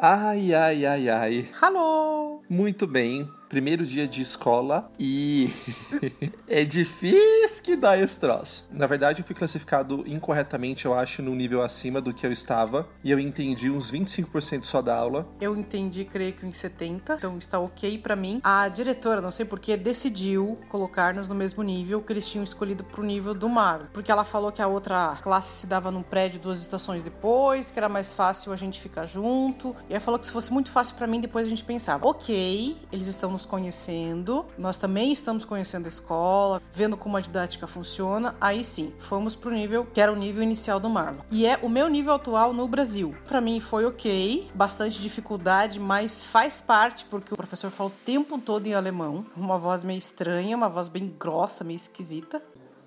Ai, 0.07 0.53
ai, 0.53 0.85
ai, 0.85 1.09
ai. 1.09 1.49
Alô! 1.63 2.43
Muito 2.49 2.87
bem. 2.87 3.27
Primeiro 3.49 3.87
dia 3.87 4.07
de 4.07 4.21
escola 4.21 4.93
e 5.01 5.51
é 6.47 6.63
difícil 6.63 7.44
que 7.75 7.81
dá 7.81 7.99
esse 7.99 8.21
troço. 8.21 8.69
Na 8.71 8.87
verdade, 8.87 9.21
eu 9.21 9.27
fui 9.27 9.35
classificado 9.35 10.05
incorretamente, 10.07 10.87
eu 10.87 10.95
acho, 10.95 11.21
no 11.21 11.35
nível 11.35 11.61
acima 11.61 12.01
do 12.01 12.15
que 12.15 12.25
eu 12.25 12.31
estava. 12.31 12.89
E 13.03 13.11
eu 13.11 13.19
entendi 13.19 13.69
uns 13.69 13.91
25% 13.91 14.65
só 14.65 14.81
da 14.81 14.95
aula. 14.95 15.27
Eu 15.41 15.57
entendi, 15.57 16.05
creio 16.05 16.33
que 16.33 16.47
em 16.47 16.53
70, 16.53 17.15
então 17.15 17.37
está 17.37 17.59
ok 17.59 17.99
pra 17.99 18.15
mim. 18.15 18.41
A 18.45 18.69
diretora, 18.69 19.21
não 19.21 19.33
sei 19.33 19.45
porquê, 19.45 19.77
decidiu 19.77 20.57
colocar-nos 20.69 21.29
no 21.29 21.35
mesmo 21.35 21.65
nível 21.65 22.01
que 22.01 22.13
eles 22.13 22.29
tinham 22.29 22.45
escolhido 22.45 22.85
pro 22.85 23.03
nível 23.03 23.35
do 23.35 23.49
mar. 23.49 23.91
Porque 23.93 24.13
ela 24.13 24.25
falou 24.25 24.53
que 24.53 24.63
a 24.63 24.69
outra 24.69 25.19
classe 25.21 25.59
se 25.59 25.67
dava 25.67 25.91
num 25.91 26.03
prédio 26.03 26.39
duas 26.39 26.61
estações 26.61 27.03
depois, 27.03 27.73
que 27.73 27.79
era 27.79 27.89
mais 27.89 28.15
fácil 28.15 28.53
a 28.53 28.57
gente 28.57 28.81
ficar 28.81 29.07
junto. 29.07 29.75
E 29.89 29.95
ela 29.95 30.01
falou 30.01 30.21
que 30.21 30.27
se 30.27 30.33
fosse 30.33 30.53
muito 30.53 30.71
fácil 30.71 30.95
pra 30.95 31.09
mim, 31.09 31.21
depois 31.21 31.45
a 31.45 31.51
gente 31.51 31.65
pensava, 31.65 32.07
ok, 32.07 32.77
eles 32.93 33.09
estão 33.09 33.33
nos 33.33 33.45
conhecendo, 33.45 34.47
nós 34.57 34.77
também 34.77 35.13
estamos 35.13 35.45
conhecendo 35.45 35.87
a 35.87 35.89
escola, 35.89 36.63
vendo 36.73 36.97
como 36.97 37.17
a 37.17 37.21
didática 37.21 37.64
funciona. 37.67 38.35
Aí 38.41 38.65
sim, 38.65 38.93
fomos 38.99 39.35
pro 39.35 39.51
nível 39.51 39.87
que 39.87 40.01
era 40.01 40.13
o 40.13 40.17
nível 40.17 40.43
inicial 40.43 40.81
do 40.81 40.89
Marlon. 40.91 41.23
E 41.31 41.47
é 41.47 41.59
o 41.63 41.69
meu 41.69 41.89
nível 41.89 42.15
atual 42.15 42.53
no 42.53 42.67
Brasil. 42.69 43.15
Pra 43.27 43.41
mim 43.41 43.61
foi 43.61 43.85
ok, 43.85 44.51
bastante 44.55 45.01
dificuldade, 45.01 45.79
mas 45.79 46.25
faz 46.25 46.61
parte 46.61 47.05
porque 47.05 47.33
o 47.33 47.37
professor 47.37 47.71
fala 47.71 47.91
o 47.91 48.05
tempo 48.05 48.39
todo 48.39 48.67
em 48.67 48.75
alemão, 48.75 49.27
uma 49.37 49.59
voz 49.59 49.85
meio 49.85 49.99
estranha, 49.99 50.57
uma 50.57 50.69
voz 50.69 50.89
bem 50.89 51.15
grossa, 51.19 51.65
meio 51.65 51.77
esquisita. 51.77 52.43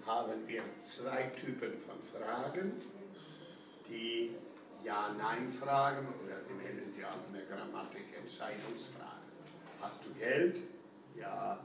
haben 0.08 0.48
wir 0.48 0.64
zwei 0.82 1.24
Typen 1.36 1.74
von 1.86 2.00
Fragen. 2.14 2.72
Die 3.90 4.36
Ja-Nein-Fragen 4.84 6.08
oder 6.24 6.38
wir 6.48 6.56
nennen 6.56 6.90
sie 6.90 7.04
auch 7.04 7.20
in 7.28 7.34
der 7.34 7.44
Grammatik 7.44 8.06
Entscheidungsfragen. 8.18 9.28
Hast 9.82 10.06
du 10.06 10.14
Geld? 10.14 10.58
Ja. 11.16 11.60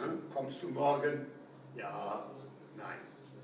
Ne? 0.00 0.18
Kommst 0.34 0.62
du 0.62 0.68
morgen? 0.68 1.26
Ja, 1.74 2.24
nein. 2.76 2.98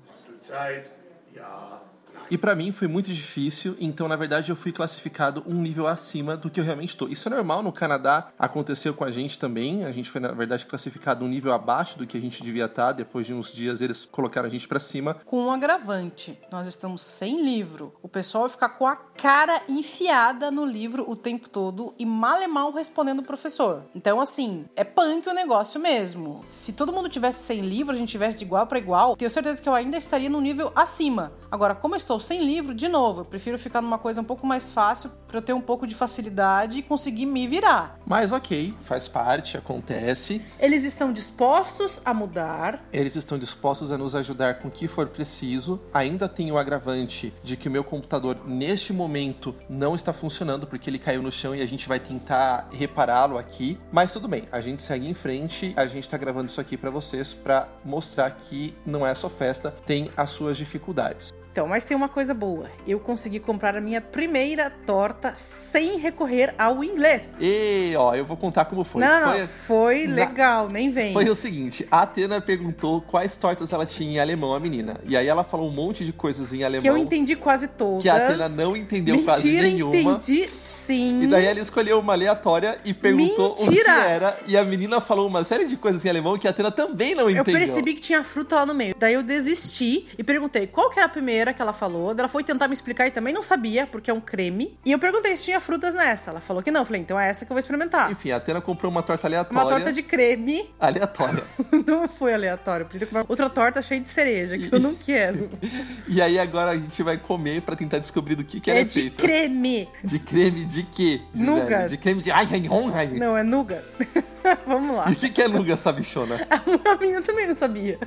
Hast 0.09 0.27
du 0.27 0.39
Zeit? 0.39 0.89
Ja. 1.33 1.81
E 2.29 2.37
pra 2.37 2.55
mim 2.55 2.71
foi 2.71 2.87
muito 2.87 3.11
difícil, 3.11 3.75
então 3.79 4.07
na 4.07 4.15
verdade 4.15 4.51
eu 4.51 4.55
fui 4.55 4.71
classificado 4.71 5.43
um 5.47 5.61
nível 5.61 5.87
acima 5.87 6.35
do 6.35 6.49
que 6.49 6.59
eu 6.59 6.63
realmente 6.63 6.89
estou. 6.89 7.07
Isso 7.07 7.27
é 7.27 7.31
normal 7.31 7.61
no 7.61 7.71
Canadá, 7.71 8.29
aconteceu 8.37 8.93
com 8.93 9.03
a 9.03 9.11
gente 9.11 9.37
também. 9.37 9.85
A 9.85 9.91
gente 9.91 10.09
foi 10.09 10.19
na 10.21 10.31
verdade 10.31 10.65
classificado 10.65 11.23
um 11.23 11.27
nível 11.27 11.53
abaixo 11.53 11.97
do 11.97 12.07
que 12.07 12.17
a 12.17 12.21
gente 12.21 12.43
devia 12.43 12.65
estar. 12.65 12.93
Depois 12.93 13.25
de 13.25 13.33
uns 13.33 13.53
dias 13.53 13.81
eles 13.81 14.05
colocaram 14.05 14.47
a 14.47 14.51
gente 14.51 14.67
pra 14.67 14.79
cima. 14.79 15.17
Com 15.25 15.45
um 15.45 15.51
agravante, 15.51 16.39
nós 16.51 16.67
estamos 16.67 17.01
sem 17.01 17.43
livro. 17.43 17.93
O 18.01 18.07
pessoal 18.07 18.43
vai 18.43 18.51
ficar 18.51 18.69
com 18.69 18.87
a 18.87 18.95
cara 18.95 19.61
enfiada 19.69 20.49
no 20.51 20.65
livro 20.65 21.09
o 21.09 21.15
tempo 21.15 21.49
todo 21.49 21.93
e 21.97 22.05
mal 22.05 22.41
e 22.41 22.47
mal 22.47 22.71
respondendo 22.71 23.19
o 23.19 23.23
professor. 23.23 23.83
Então, 23.93 24.19
assim, 24.19 24.65
é 24.75 24.83
punk 24.83 25.27
o 25.27 25.33
negócio 25.33 25.79
mesmo. 25.79 26.43
Se 26.47 26.73
todo 26.73 26.91
mundo 26.91 27.09
tivesse 27.09 27.43
sem 27.43 27.61
livro, 27.61 27.93
a 27.93 27.97
gente 27.97 28.09
tivesse 28.09 28.39
de 28.39 28.45
igual 28.45 28.67
para 28.67 28.79
igual, 28.79 29.15
tenho 29.15 29.31
certeza 29.31 29.61
que 29.61 29.69
eu 29.69 29.73
ainda 29.73 29.97
estaria 29.97 30.29
no 30.29 30.41
nível 30.41 30.71
acima. 30.75 31.31
Agora, 31.51 31.75
como 31.75 31.95
eu 31.95 31.97
estou 32.05 32.19
sem 32.19 32.45
livro, 32.45 32.73
de 32.73 32.87
novo, 32.87 33.21
eu 33.21 33.25
prefiro 33.25 33.57
ficar 33.57 33.81
numa 33.81 33.97
coisa 33.97 34.21
um 34.21 34.23
pouco 34.23 34.45
mais 34.45 34.69
fácil 34.69 35.09
para 35.27 35.39
eu 35.39 35.41
ter 35.41 35.53
um 35.53 35.61
pouco 35.61 35.87
de 35.87 35.95
facilidade 35.95 36.77
e 36.77 36.83
conseguir 36.83 37.25
me 37.25 37.47
virar. 37.47 37.99
Mas 38.05 38.31
ok, 38.31 38.73
faz 38.81 39.07
parte, 39.07 39.57
acontece. 39.57 40.41
Eles 40.59 40.83
estão 40.83 41.11
dispostos 41.11 41.99
a 42.05 42.13
mudar. 42.13 42.85
Eles 42.93 43.15
estão 43.15 43.39
dispostos 43.39 43.91
a 43.91 43.97
nos 43.97 44.13
ajudar 44.13 44.59
com 44.59 44.67
o 44.67 44.71
que 44.71 44.87
for 44.87 45.07
preciso. 45.07 45.81
Ainda 45.93 46.29
tem 46.29 46.51
o 46.51 46.57
agravante 46.57 47.33
de 47.43 47.57
que 47.57 47.67
o 47.67 47.71
meu 47.71 47.83
computador, 47.83 48.37
neste 48.45 48.93
momento, 48.93 49.55
não 49.67 49.95
está 49.95 50.13
funcionando 50.13 50.67
porque 50.67 50.89
ele 50.89 50.99
caiu 50.99 51.23
no 51.23 51.31
chão 51.31 51.55
e 51.55 51.61
a 51.61 51.65
gente 51.65 51.87
vai 51.87 51.99
tentar 51.99 52.69
repará-lo 52.71 53.37
aqui. 53.37 53.79
Mas 53.91 54.13
tudo 54.13 54.27
bem, 54.27 54.43
a 54.51 54.61
gente 54.61 54.83
segue 54.83 55.09
em 55.09 55.13
frente. 55.15 55.73
A 55.75 55.87
gente 55.87 56.03
está 56.03 56.17
gravando 56.17 56.49
isso 56.51 56.61
aqui 56.61 56.77
para 56.77 56.91
vocês 56.91 57.33
para 57.33 57.67
mostrar 57.83 58.29
que 58.29 58.75
não 58.85 59.05
é 59.05 59.15
só 59.15 59.29
festa, 59.29 59.71
tem 59.85 60.11
as 60.15 60.29
suas 60.29 60.55
dificuldades. 60.55 61.33
Então, 61.55 61.69
mas 61.69 61.85
tem 61.85 61.95
uma 61.95 62.09
coisa 62.09 62.33
boa. 62.33 62.69
Eu 62.85 62.99
consegui 62.99 63.39
comprar 63.39 63.77
a 63.77 63.79
minha 63.79 64.01
primeira 64.01 64.69
torta 64.69 65.33
sem 65.35 65.97
recorrer 65.97 66.53
ao 66.57 66.83
inglês. 66.83 67.37
E, 67.39 67.93
ó, 67.97 68.13
eu 68.13 68.25
vou 68.25 68.35
contar 68.35 68.65
como 68.65 68.83
foi. 68.83 68.99
não, 69.01 69.21
não, 69.39 69.47
foi. 69.47 69.47
Foi 69.85 70.07
Na- 70.07 70.15
legal, 70.15 70.67
nem 70.67 70.89
vem. 70.89 71.13
Foi 71.13 71.29
o 71.29 71.33
seguinte, 71.35 71.87
a 71.89 72.01
Atena 72.01 72.41
perguntou 72.41 72.99
quais 72.99 73.37
tortas 73.37 73.71
ela 73.71 73.85
tinha 73.85 74.11
em 74.15 74.19
alemão, 74.19 74.53
a 74.53 74.59
menina. 74.59 74.99
E 75.05 75.15
aí 75.15 75.27
ela 75.27 75.45
falou 75.45 75.69
um 75.69 75.71
monte 75.71 76.03
de 76.03 76.11
coisas 76.11 76.51
em 76.51 76.61
alemão. 76.65 76.81
Que 76.81 76.89
eu 76.89 76.97
entendi 76.97 77.37
quase 77.37 77.69
todas. 77.69 78.01
que 78.03 78.09
a 78.09 78.15
Atena 78.17 78.49
não 78.49 78.75
entendeu 78.75 79.15
Mentira, 79.15 79.31
quase 79.33 79.51
nenhuma. 79.61 79.95
entendi 79.95 80.49
sim. 80.51 81.21
E 81.21 81.27
daí 81.27 81.45
ela 81.45 81.59
escolheu 81.61 81.99
uma 81.99 82.11
aleatória 82.11 82.79
e 82.83 82.93
perguntou 82.93 83.51
o 83.51 83.53
que 83.53 83.69
Mentira! 83.69 83.91
era. 83.93 84.37
E 84.45 84.57
a 84.57 84.63
menina 84.65 84.99
falou 84.99 85.25
uma 85.25 85.45
série 85.45 85.63
de 85.65 85.77
coisas 85.77 86.03
em 86.03 86.09
alemão 86.09 86.37
que 86.37 86.47
a 86.47 86.51
Atena 86.51 86.69
também 86.69 87.15
não 87.15 87.29
Eu 87.29 87.39
entendeu. 87.39 87.53
percebi 87.59 87.93
que 87.93 88.01
tinha 88.01 88.25
fruta 88.25 88.55
lá 88.57 88.65
no 88.65 88.73
meio. 88.75 88.93
Daí 88.99 89.13
eu 89.13 89.23
desisti 89.23 90.05
e 90.17 90.23
perguntei 90.23 90.67
qual 90.67 90.89
que 90.89 90.99
era 90.99 91.05
a 91.05 91.09
primeira 91.09 91.44
que 91.53 91.61
ela 91.61 91.73
falou. 91.73 92.11
Ela 92.17 92.27
foi 92.27 92.43
tentar 92.43 92.67
me 92.67 92.73
explicar 92.73 93.07
e 93.07 93.11
também 93.11 93.33
não 93.33 93.43
sabia, 93.43 93.85
porque 93.87 94.09
é 94.09 94.13
um 94.13 94.21
creme. 94.21 94.77
E 94.85 94.91
eu 94.91 94.99
perguntei 94.99 95.35
se 95.37 95.45
tinha 95.45 95.59
frutas 95.59 95.93
nessa. 95.95 96.31
Ela 96.31 96.41
falou 96.41 96.61
que 96.61 96.71
não. 96.71 96.81
Eu 96.81 96.85
falei, 96.85 97.01
então 97.01 97.19
é 97.19 97.29
essa 97.29 97.45
que 97.45 97.51
eu 97.51 97.55
vou 97.55 97.59
experimentar. 97.59 98.11
Enfim, 98.11 98.31
a 98.31 98.37
Atena 98.37 98.61
comprou 98.61 98.91
uma 98.91 99.03
torta 99.03 99.27
aleatória. 99.27 99.59
Uma 99.59 99.69
torta 99.69 99.91
de 99.91 100.01
creme. 100.01 100.69
Aleatória. 100.79 101.43
não 101.85 102.07
foi 102.07 102.33
aleatório. 102.33 102.85
Podia 102.85 103.07
comprar 103.07 103.25
outra 103.27 103.49
torta 103.49 103.81
cheia 103.81 103.99
de 103.99 104.09
cereja, 104.09 104.57
que 104.57 104.73
eu 104.73 104.79
não 104.79 104.95
quero. 104.95 105.49
E 106.07 106.21
aí 106.21 106.37
agora 106.37 106.71
a 106.71 106.75
gente 106.75 107.01
vai 107.03 107.17
comer 107.17 107.61
pra 107.61 107.75
tentar 107.75 107.99
descobrir 107.99 108.35
do 108.35 108.43
que, 108.43 108.59
que 108.59 108.69
é 108.69 108.81
é 108.81 108.83
de 108.83 108.93
feita. 108.93 109.23
creme. 109.23 109.87
De 110.03 110.19
creme 110.19 110.63
de 110.65 110.83
quê? 110.83 111.21
Nougat. 111.33 111.89
De 111.89 111.97
creme 111.97 112.21
de... 112.21 112.31
Ai, 112.31 112.47
ai, 112.51 112.69
ai. 112.93 113.07
Não, 113.07 113.35
é 113.35 113.43
nougat. 113.43 113.83
Vamos 114.65 114.95
lá. 114.95 115.09
E 115.09 115.13
o 115.13 115.15
que, 115.15 115.29
que 115.29 115.41
é 115.41 115.47
nuga, 115.47 115.73
essa 115.73 115.91
bichona? 115.91 116.35
A 116.49 116.95
menina 116.97 117.21
também 117.21 117.47
não 117.47 117.55
sabia. 117.55 117.99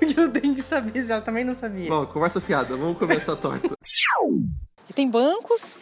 Porque 0.00 0.18
eu 0.18 0.32
tenho 0.32 0.54
que 0.54 0.62
saber 0.62 1.02
se 1.02 1.12
ela 1.12 1.20
também 1.20 1.44
não 1.44 1.54
sabia. 1.54 1.88
Bom, 1.88 2.06
conversa 2.06 2.40
fiada, 2.40 2.76
vamos 2.76 2.98
comer 2.98 3.18
essa 3.18 3.36
torta. 3.36 3.68
E 4.88 4.92
tem 4.92 5.08
bancos. 5.08 5.76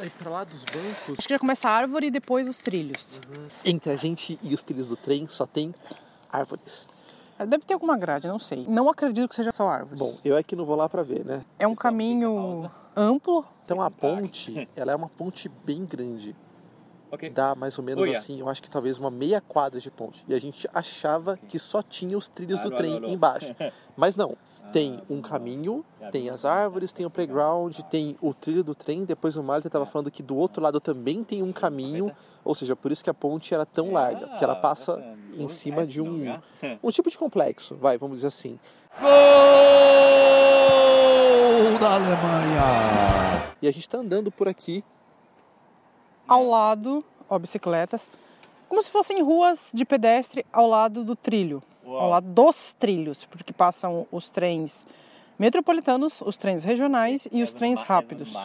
Aí 0.00 0.10
pra 0.10 0.30
lá 0.30 0.44
dos 0.44 0.62
bancos, 0.62 1.18
Acho 1.18 1.26
que 1.26 1.34
já 1.34 1.38
começa 1.38 1.68
a 1.68 1.72
árvore 1.72 2.06
e 2.06 2.10
depois 2.10 2.48
os 2.48 2.58
trilhos. 2.58 3.18
entre 3.64 3.90
a 3.92 3.96
gente 3.96 4.38
e 4.42 4.54
os 4.54 4.62
trilhos 4.62 4.88
do 4.88 4.96
trem 4.96 5.26
só 5.26 5.46
tem 5.46 5.74
árvores. 6.30 6.86
Deve 7.38 7.64
ter 7.64 7.74
alguma 7.74 7.96
grade, 7.98 8.26
não 8.28 8.38
sei. 8.38 8.64
Não 8.68 8.88
acredito 8.88 9.28
que 9.28 9.34
seja 9.34 9.50
só 9.50 9.68
árvores. 9.68 9.98
Bom, 9.98 10.18
eu 10.24 10.36
é 10.36 10.42
que 10.42 10.54
não 10.56 10.64
vou 10.64 10.76
lá 10.76 10.88
pra 10.88 11.02
ver, 11.02 11.24
né? 11.24 11.42
É 11.58 11.66
um 11.66 11.74
caminho 11.74 12.70
amplo. 12.94 13.44
Então 13.64 13.82
a 13.82 13.90
ponte, 13.90 14.66
ela 14.76 14.92
é 14.92 14.96
uma 14.96 15.08
ponte 15.08 15.50
bem 15.64 15.84
grande. 15.84 16.34
Dá 17.32 17.54
mais 17.54 17.78
ou 17.78 17.84
menos 17.84 18.02
Oh, 18.02 18.06
yeah. 18.06 18.20
assim, 18.20 18.40
eu 18.40 18.48
acho 18.48 18.62
que 18.62 18.70
talvez 18.70 18.98
uma 18.98 19.10
meia 19.10 19.40
quadra 19.40 19.80
de 19.80 19.90
ponte. 19.90 20.24
E 20.28 20.34
a 20.34 20.40
gente 20.40 20.68
achava 20.74 21.38
que 21.48 21.58
só 21.58 21.82
tinha 21.82 22.16
os 22.16 22.28
trilhos 22.28 22.60
do 22.60 22.68
Ah, 22.68 22.70
não, 22.70 22.76
trem 22.76 23.12
embaixo. 23.12 23.54
Mas 23.96 24.16
não. 24.16 24.36
Tem 24.72 25.00
um 25.08 25.22
caminho, 25.22 25.84
tem 26.10 26.28
as 26.28 26.44
árvores, 26.44 26.92
tem 26.92 27.06
o 27.06 27.10
playground, 27.10 27.78
tem 27.88 28.16
o 28.20 28.34
trilho 28.34 28.64
do 28.64 28.74
trem. 28.74 29.04
Depois 29.04 29.36
o 29.36 29.42
Marta 29.42 29.68
estava 29.68 29.86
falando 29.86 30.10
que 30.10 30.24
do 30.24 30.36
outro 30.36 30.60
lado 30.60 30.80
também 30.80 31.22
tem 31.22 31.40
um 31.42 31.52
caminho. 31.52 32.10
Ou 32.44 32.54
seja, 32.54 32.74
por 32.74 32.90
isso 32.90 33.02
que 33.02 33.08
a 33.08 33.14
ponte 33.14 33.54
era 33.54 33.64
tão 33.64 33.92
larga. 33.92 34.26
Porque 34.26 34.42
ela 34.42 34.56
passa 34.56 35.00
em 35.38 35.46
cima 35.48 35.86
de 35.86 36.02
um, 36.02 36.36
um 36.82 36.90
tipo 36.90 37.08
de 37.08 37.16
complexo, 37.16 37.76
vai, 37.76 37.96
vamos 37.96 38.16
dizer 38.16 38.26
assim. 38.28 38.58
Gol 39.00 39.08
da 41.78 41.94
Alemanha! 41.94 42.62
E 43.62 43.68
a 43.68 43.72
gente 43.72 43.88
tá 43.88 43.98
andando 43.98 44.30
por 44.30 44.48
aqui 44.48 44.84
Ao 46.28 46.44
lado, 46.44 47.04
ó, 47.28 47.38
bicicletas. 47.38 48.08
Como 48.68 48.82
se 48.82 48.90
fossem 48.90 49.22
ruas 49.22 49.70
de 49.72 49.84
pedestre 49.84 50.44
ao 50.52 50.66
lado 50.66 51.04
do 51.04 51.14
trilho. 51.14 51.62
Ao 51.84 52.10
lado 52.10 52.26
dos 52.26 52.74
trilhos, 52.74 53.24
porque 53.24 53.52
passam 53.52 54.06
os 54.10 54.28
trens 54.30 54.84
metropolitanos, 55.38 56.20
os 56.20 56.36
trens 56.36 56.64
regionais 56.64 57.28
e 57.30 57.42
os 57.42 57.52
trens 57.52 57.80
rápidos. 57.80 58.32
Gol 58.32 58.42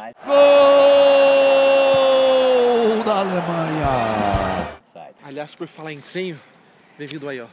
da 3.04 3.20
Alemanha! 3.20 3.88
Aliás, 5.24 5.56
por 5.56 5.68
falar 5.68 5.94
em 5.94 6.02
trem, 6.02 6.40
devido 6.98 7.30
aí, 7.30 7.42
ó. 7.42 7.48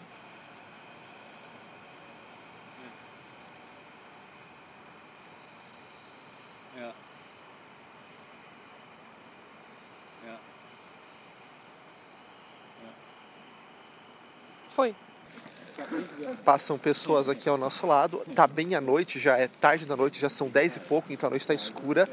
Passam 16.45 16.79
pessoas 16.79 17.29
aqui 17.29 17.49
ao 17.49 17.57
nosso 17.57 17.87
lado. 17.87 18.23
Tá 18.35 18.47
bem 18.47 18.75
à 18.75 18.81
noite, 18.81 19.19
já 19.19 19.37
é 19.37 19.49
tarde 19.49 19.87
da 19.87 19.97
noite, 19.97 20.21
já 20.21 20.29
são 20.29 20.49
10 20.49 20.77
e 20.77 20.81
pouco, 20.81 21.13
então 21.13 21.27
a 21.29 21.31
noite 21.31 21.47
tá 21.47 21.55
escura. 21.55 22.09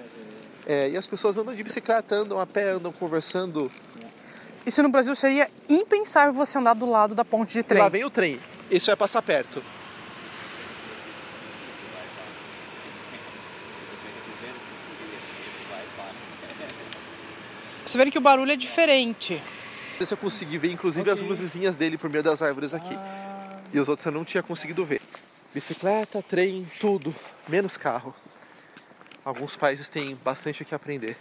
É, 0.65 0.89
e 0.89 0.97
as 0.97 1.05
pessoas 1.05 1.37
andam 1.37 1.53
de 1.53 1.63
bicicleta, 1.63 2.15
andam 2.15 2.39
a 2.39 2.45
pé, 2.45 2.71
andam 2.71 2.91
conversando. 2.91 3.71
Isso 4.65 4.81
no 4.81 4.89
Brasil 4.89 5.15
seria 5.15 5.49
impensável 5.69 6.33
você 6.33 6.57
andar 6.57 6.73
do 6.73 6.85
lado 6.89 7.13
da 7.13 7.23
ponte 7.23 7.53
de 7.53 7.59
E 7.59 7.63
trem. 7.63 7.81
lá 7.81 7.89
vem 7.89 8.03
o 8.03 8.09
trem. 8.09 8.39
Esse 8.71 8.87
vai 8.87 8.95
passar 8.95 9.21
perto. 9.21 9.61
Você 17.85 17.97
vê 17.97 18.09
que 18.09 18.17
o 18.17 18.21
barulho 18.21 18.51
é 18.51 18.55
diferente. 18.55 19.41
Se 19.99 20.13
eu 20.13 20.17
conseguir 20.17 20.57
ver, 20.57 20.71
inclusive, 20.71 21.09
as 21.09 21.21
luzinhas 21.21 21.75
dele 21.75 21.97
por 21.97 22.09
meio 22.09 22.23
das 22.23 22.41
árvores 22.41 22.73
aqui. 22.73 22.97
E 23.75 23.79
os 23.79 23.89
outros 23.89 24.05
eu 24.05 24.11
não 24.13 24.23
tinha 24.23 24.41
conseguido 24.41 24.85
ver. 24.85 25.01
Bicicleta, 25.53 26.23
trem, 26.23 26.65
tudo. 26.79 27.13
Menos 27.45 27.75
carro. 27.75 28.15
Alguns 29.25 29.57
países 29.57 29.89
têm 29.89 30.15
bastante 30.23 30.63
o 30.63 30.65
que 30.65 30.73
aprender. 30.73 31.17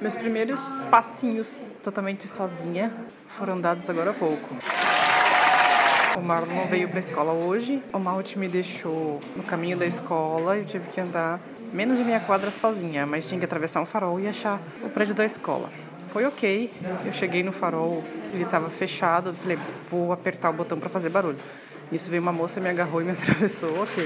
Meus 0.00 0.16
primeiros 0.16 0.60
passinhos 0.88 1.60
totalmente 1.82 2.28
sozinha 2.28 2.92
foram 3.26 3.60
dados 3.60 3.90
agora 3.90 4.12
há 4.12 4.14
pouco. 4.14 4.54
O 6.16 6.20
Marlon 6.20 6.54
não 6.54 6.68
veio 6.68 6.88
pra 6.88 7.00
escola 7.00 7.32
hoje. 7.32 7.82
O 7.92 7.98
Malte 7.98 8.38
me 8.38 8.46
deixou 8.46 9.20
no 9.34 9.42
caminho 9.42 9.76
da 9.76 9.84
escola 9.84 10.56
eu 10.56 10.64
tive 10.64 10.88
que 10.90 11.00
andar 11.00 11.40
menos 11.72 11.98
de 11.98 12.04
meia 12.04 12.20
quadra 12.20 12.52
sozinha, 12.52 13.04
mas 13.04 13.28
tinha 13.28 13.40
que 13.40 13.44
atravessar 13.44 13.80
um 13.80 13.86
farol 13.86 14.20
e 14.20 14.28
achar 14.28 14.60
o 14.80 14.88
prédio 14.88 15.12
da 15.16 15.24
escola. 15.24 15.68
Foi 16.12 16.24
ok. 16.26 16.70
Eu 17.04 17.12
cheguei 17.12 17.42
no 17.42 17.52
farol, 17.52 18.02
ele 18.32 18.44
estava 18.44 18.68
fechado. 18.68 19.30
Eu 19.30 19.34
falei, 19.34 19.58
vou 19.88 20.12
apertar 20.12 20.50
o 20.50 20.52
botão 20.52 20.78
para 20.78 20.88
fazer 20.88 21.08
barulho. 21.08 21.38
Isso 21.92 22.08
veio 22.08 22.22
uma 22.22 22.32
moça, 22.32 22.60
me 22.60 22.68
agarrou 22.68 23.02
e 23.02 23.04
me 23.04 23.10
atravessou, 23.12 23.82
ok. 23.82 24.04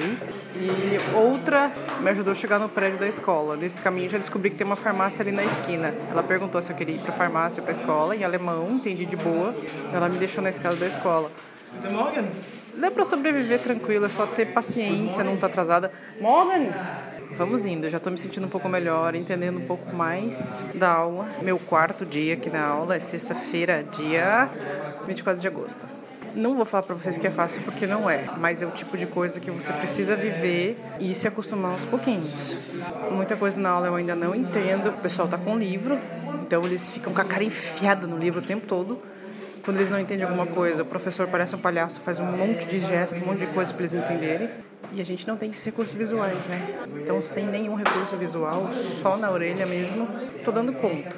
E 0.56 1.16
outra 1.16 1.70
me 2.00 2.10
ajudou 2.10 2.32
a 2.32 2.34
chegar 2.34 2.58
no 2.58 2.68
prédio 2.68 2.98
da 2.98 3.06
escola. 3.06 3.56
Nesse 3.56 3.80
caminho 3.80 4.08
já 4.08 4.18
descobri 4.18 4.50
que 4.50 4.56
tem 4.56 4.66
uma 4.66 4.76
farmácia 4.76 5.22
ali 5.22 5.32
na 5.32 5.44
esquina. 5.44 5.94
Ela 6.10 6.22
perguntou 6.22 6.60
se 6.62 6.72
eu 6.72 6.76
queria 6.76 6.94
ir 6.94 7.00
para 7.00 7.12
farmácia 7.12 7.60
ou 7.60 7.64
para 7.64 7.72
escola, 7.72 8.16
em 8.16 8.24
alemão, 8.24 8.70
entendi 8.72 9.04
de 9.04 9.16
boa. 9.16 9.54
Ela 9.92 10.08
me 10.08 10.18
deixou 10.18 10.42
na 10.42 10.50
escada 10.50 10.76
da 10.76 10.86
escola. 10.86 11.30
Dá 12.76 12.90
para 12.90 13.04
sobreviver 13.04 13.60
tranquilo, 13.60 14.06
é 14.06 14.08
só 14.08 14.26
ter 14.26 14.46
paciência, 14.46 15.22
não 15.22 15.36
tá 15.36 15.46
atrasada. 15.46 15.92
Morgen! 16.20 16.70
Vamos 17.36 17.66
indo, 17.66 17.88
já 17.88 17.98
tô 17.98 18.10
me 18.10 18.18
sentindo 18.18 18.46
um 18.46 18.48
pouco 18.48 18.68
melhor, 18.68 19.16
entendendo 19.16 19.58
um 19.58 19.66
pouco 19.66 19.92
mais 19.94 20.64
da 20.72 20.90
aula. 20.90 21.28
Meu 21.42 21.58
quarto 21.58 22.06
dia 22.06 22.34
aqui 22.34 22.48
na 22.48 22.64
aula 22.64 22.94
é 22.94 23.00
sexta-feira, 23.00 23.82
dia 23.82 24.48
24 25.04 25.40
de 25.40 25.48
agosto. 25.48 25.84
Não 26.36 26.54
vou 26.54 26.64
falar 26.64 26.84
para 26.84 26.94
vocês 26.94 27.18
que 27.18 27.26
é 27.26 27.30
fácil 27.30 27.62
porque 27.62 27.86
não 27.86 28.08
é, 28.08 28.24
mas 28.38 28.62
é 28.62 28.66
o 28.66 28.70
tipo 28.70 28.96
de 28.96 29.06
coisa 29.06 29.40
que 29.40 29.50
você 29.50 29.72
precisa 29.72 30.14
viver 30.14 30.78
e 31.00 31.12
se 31.14 31.26
acostumar 31.26 31.72
aos 31.72 31.84
pouquinhos. 31.84 32.56
Muita 33.10 33.36
coisa 33.36 33.60
na 33.60 33.70
aula 33.70 33.88
eu 33.88 33.96
ainda 33.96 34.14
não 34.14 34.32
entendo, 34.32 34.90
o 34.90 34.98
pessoal 34.98 35.26
tá 35.26 35.36
com 35.36 35.58
livro, 35.58 35.98
então 36.40 36.64
eles 36.64 36.88
ficam 36.88 37.12
com 37.12 37.20
a 37.20 37.24
cara 37.24 37.42
enfiada 37.42 38.06
no 38.06 38.16
livro 38.16 38.40
o 38.40 38.44
tempo 38.44 38.64
todo. 38.66 39.00
Quando 39.64 39.79
eles 39.79 39.88
não 39.88 39.98
entendem 39.98 40.27
alguma 40.27 40.46
coisa, 40.46 40.83
o 40.83 40.85
professor 40.85 41.27
parece 41.27 41.57
um 41.57 41.59
palhaço, 41.59 41.98
faz 42.00 42.20
um 42.20 42.27
monte 42.27 42.66
de 42.66 42.81
gesto, 42.81 43.22
um 43.22 43.27
monte 43.27 43.40
de 43.40 43.46
coisa 43.46 43.72
para 43.72 43.83
eles 43.83 43.94
entenderem. 43.94 44.50
E 44.92 45.00
a 45.00 45.05
gente 45.05 45.27
não 45.27 45.38
tem 45.38 45.48
esses 45.48 45.64
recursos 45.64 45.94
visuais, 45.94 46.44
né? 46.46 46.87
Então, 47.03 47.22
sem 47.22 47.46
nenhum 47.46 47.74
recurso 47.74 48.14
visual, 48.16 48.70
só 48.72 49.16
na 49.16 49.31
orelha 49.31 49.64
mesmo, 49.64 50.07
tô 50.44 50.53
dando 50.53 50.72
conta. 50.74 51.16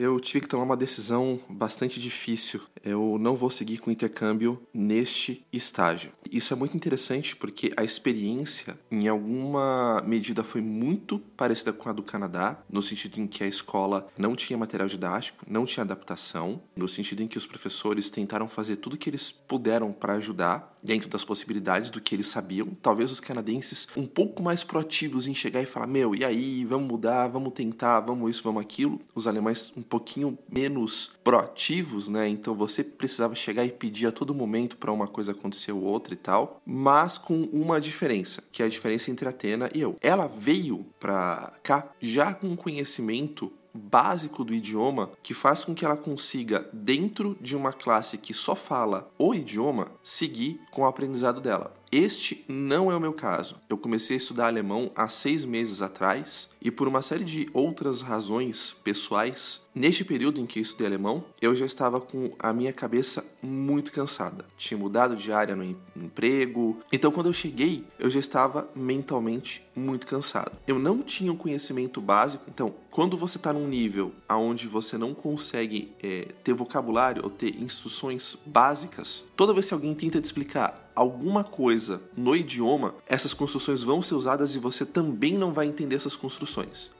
Eu 0.00 0.18
tive 0.18 0.40
que 0.40 0.48
tomar 0.48 0.64
uma 0.64 0.76
decisão 0.78 1.38
bastante 1.46 2.00
difícil. 2.00 2.62
Eu 2.82 3.18
não 3.20 3.36
vou 3.36 3.50
seguir 3.50 3.76
com 3.76 3.90
o 3.90 3.92
intercâmbio 3.92 4.62
neste 4.72 5.44
estágio. 5.52 6.10
Isso 6.30 6.54
é 6.54 6.56
muito 6.56 6.74
interessante 6.74 7.36
porque 7.36 7.70
a 7.76 7.84
experiência, 7.84 8.78
em 8.90 9.08
alguma 9.08 10.02
medida, 10.06 10.42
foi 10.42 10.62
muito 10.62 11.18
parecida 11.36 11.70
com 11.70 11.90
a 11.90 11.92
do 11.92 12.02
Canadá, 12.02 12.58
no 12.70 12.80
sentido 12.80 13.20
em 13.20 13.26
que 13.26 13.44
a 13.44 13.46
escola 13.46 14.08
não 14.16 14.34
tinha 14.34 14.58
material 14.58 14.88
didático, 14.88 15.44
não 15.46 15.66
tinha 15.66 15.84
adaptação, 15.84 16.62
no 16.74 16.88
sentido 16.88 17.22
em 17.22 17.28
que 17.28 17.36
os 17.36 17.44
professores 17.44 18.08
tentaram 18.08 18.48
fazer 18.48 18.76
tudo 18.76 18.94
o 18.94 18.96
que 18.96 19.10
eles 19.10 19.30
puderam 19.30 19.92
para 19.92 20.14
ajudar 20.14 20.78
dentro 20.82 21.08
das 21.08 21.24
possibilidades 21.24 21.90
do 21.90 22.00
que 22.00 22.14
eles 22.14 22.28
sabiam. 22.28 22.68
Talvez 22.80 23.10
os 23.10 23.20
canadenses 23.20 23.88
um 23.96 24.06
pouco 24.06 24.42
mais 24.42 24.64
proativos 24.64 25.26
em 25.26 25.34
chegar 25.34 25.62
e 25.62 25.66
falar: 25.66 25.86
Meu, 25.86 26.14
e 26.14 26.24
aí, 26.24 26.64
vamos 26.64 26.88
mudar, 26.88 27.28
vamos 27.28 27.52
tentar, 27.52 28.00
vamos 28.00 28.30
isso, 28.30 28.42
vamos 28.42 28.62
aquilo. 28.62 29.00
Os 29.14 29.26
alemães 29.26 29.72
um 29.76 29.82
pouquinho 29.90 30.38
menos 30.48 31.10
proativos, 31.22 32.08
né? 32.08 32.28
Então 32.28 32.54
você 32.54 32.82
precisava 32.84 33.34
chegar 33.34 33.64
e 33.64 33.72
pedir 33.72 34.06
a 34.06 34.12
todo 34.12 34.34
momento 34.34 34.76
para 34.76 34.92
uma 34.92 35.08
coisa 35.08 35.32
acontecer 35.32 35.72
ou 35.72 35.82
outra 35.82 36.14
e 36.14 36.16
tal, 36.16 36.62
mas 36.64 37.18
com 37.18 37.42
uma 37.52 37.80
diferença, 37.80 38.42
que 38.52 38.62
é 38.62 38.66
a 38.66 38.68
diferença 38.68 39.10
entre 39.10 39.26
a 39.26 39.30
Atena 39.30 39.68
e 39.74 39.80
eu. 39.80 39.96
Ela 40.00 40.26
veio 40.26 40.86
para 40.98 41.52
cá 41.62 41.90
já 42.00 42.32
com 42.32 42.56
conhecimento 42.56 43.52
básico 43.72 44.44
do 44.44 44.54
idioma 44.54 45.10
que 45.22 45.34
faz 45.34 45.64
com 45.64 45.74
que 45.74 45.84
ela 45.84 45.96
consiga, 45.96 46.68
dentro 46.72 47.36
de 47.40 47.56
uma 47.56 47.72
classe 47.72 48.18
que 48.18 48.34
só 48.34 48.54
fala 48.54 49.10
o 49.18 49.34
idioma, 49.34 49.92
seguir 50.02 50.60
com 50.70 50.82
o 50.82 50.86
aprendizado 50.86 51.40
dela. 51.40 51.72
Este 51.90 52.44
não 52.48 52.90
é 52.90 52.96
o 52.96 53.00
meu 53.00 53.12
caso. 53.12 53.56
Eu 53.68 53.78
comecei 53.78 54.16
a 54.16 54.18
estudar 54.18 54.46
alemão 54.46 54.90
há 54.94 55.08
seis 55.08 55.44
meses 55.44 55.82
atrás 55.82 56.49
e, 56.60 56.70
por 56.70 56.86
uma 56.86 57.02
série 57.02 57.24
de 57.24 57.48
outras 57.52 58.02
razões 58.02 58.76
pessoais, 58.84 59.62
neste 59.74 60.04
período 60.04 60.40
em 60.40 60.46
que 60.46 60.58
eu 60.58 60.62
estudei 60.62 60.86
alemão, 60.86 61.24
eu 61.40 61.54
já 61.54 61.64
estava 61.64 62.00
com 62.00 62.32
a 62.38 62.52
minha 62.52 62.72
cabeça 62.72 63.24
muito 63.42 63.92
cansada. 63.92 64.44
Tinha 64.56 64.78
mudado 64.78 65.16
de 65.16 65.32
área 65.32 65.56
no 65.56 65.64
emprego, 65.96 66.78
então 66.92 67.10
quando 67.10 67.26
eu 67.26 67.32
cheguei, 67.32 67.84
eu 67.98 68.10
já 68.10 68.20
estava 68.20 68.68
mentalmente 68.74 69.64
muito 69.74 70.06
cansado. 70.06 70.52
Eu 70.66 70.78
não 70.78 71.02
tinha 71.02 71.32
um 71.32 71.36
conhecimento 71.36 72.00
básico, 72.00 72.44
então 72.48 72.74
quando 72.90 73.16
você 73.16 73.36
está 73.36 73.52
num 73.52 73.68
nível 73.68 74.12
aonde 74.28 74.68
você 74.68 74.98
não 74.98 75.14
consegue 75.14 75.92
é, 76.02 76.28
ter 76.44 76.52
vocabulário 76.52 77.22
ou 77.24 77.30
ter 77.30 77.56
instruções 77.60 78.36
básicas, 78.44 79.24
toda 79.36 79.54
vez 79.54 79.66
que 79.66 79.74
alguém 79.74 79.94
tenta 79.94 80.20
te 80.20 80.24
explicar 80.24 80.90
alguma 80.94 81.42
coisa 81.42 82.02
no 82.14 82.36
idioma, 82.36 82.94
essas 83.06 83.32
construções 83.32 83.82
vão 83.82 84.02
ser 84.02 84.14
usadas 84.14 84.54
e 84.54 84.58
você 84.58 84.84
também 84.84 85.38
não 85.38 85.52
vai 85.52 85.66
entender 85.66 85.96
essas 85.96 86.16
construções. 86.16 86.49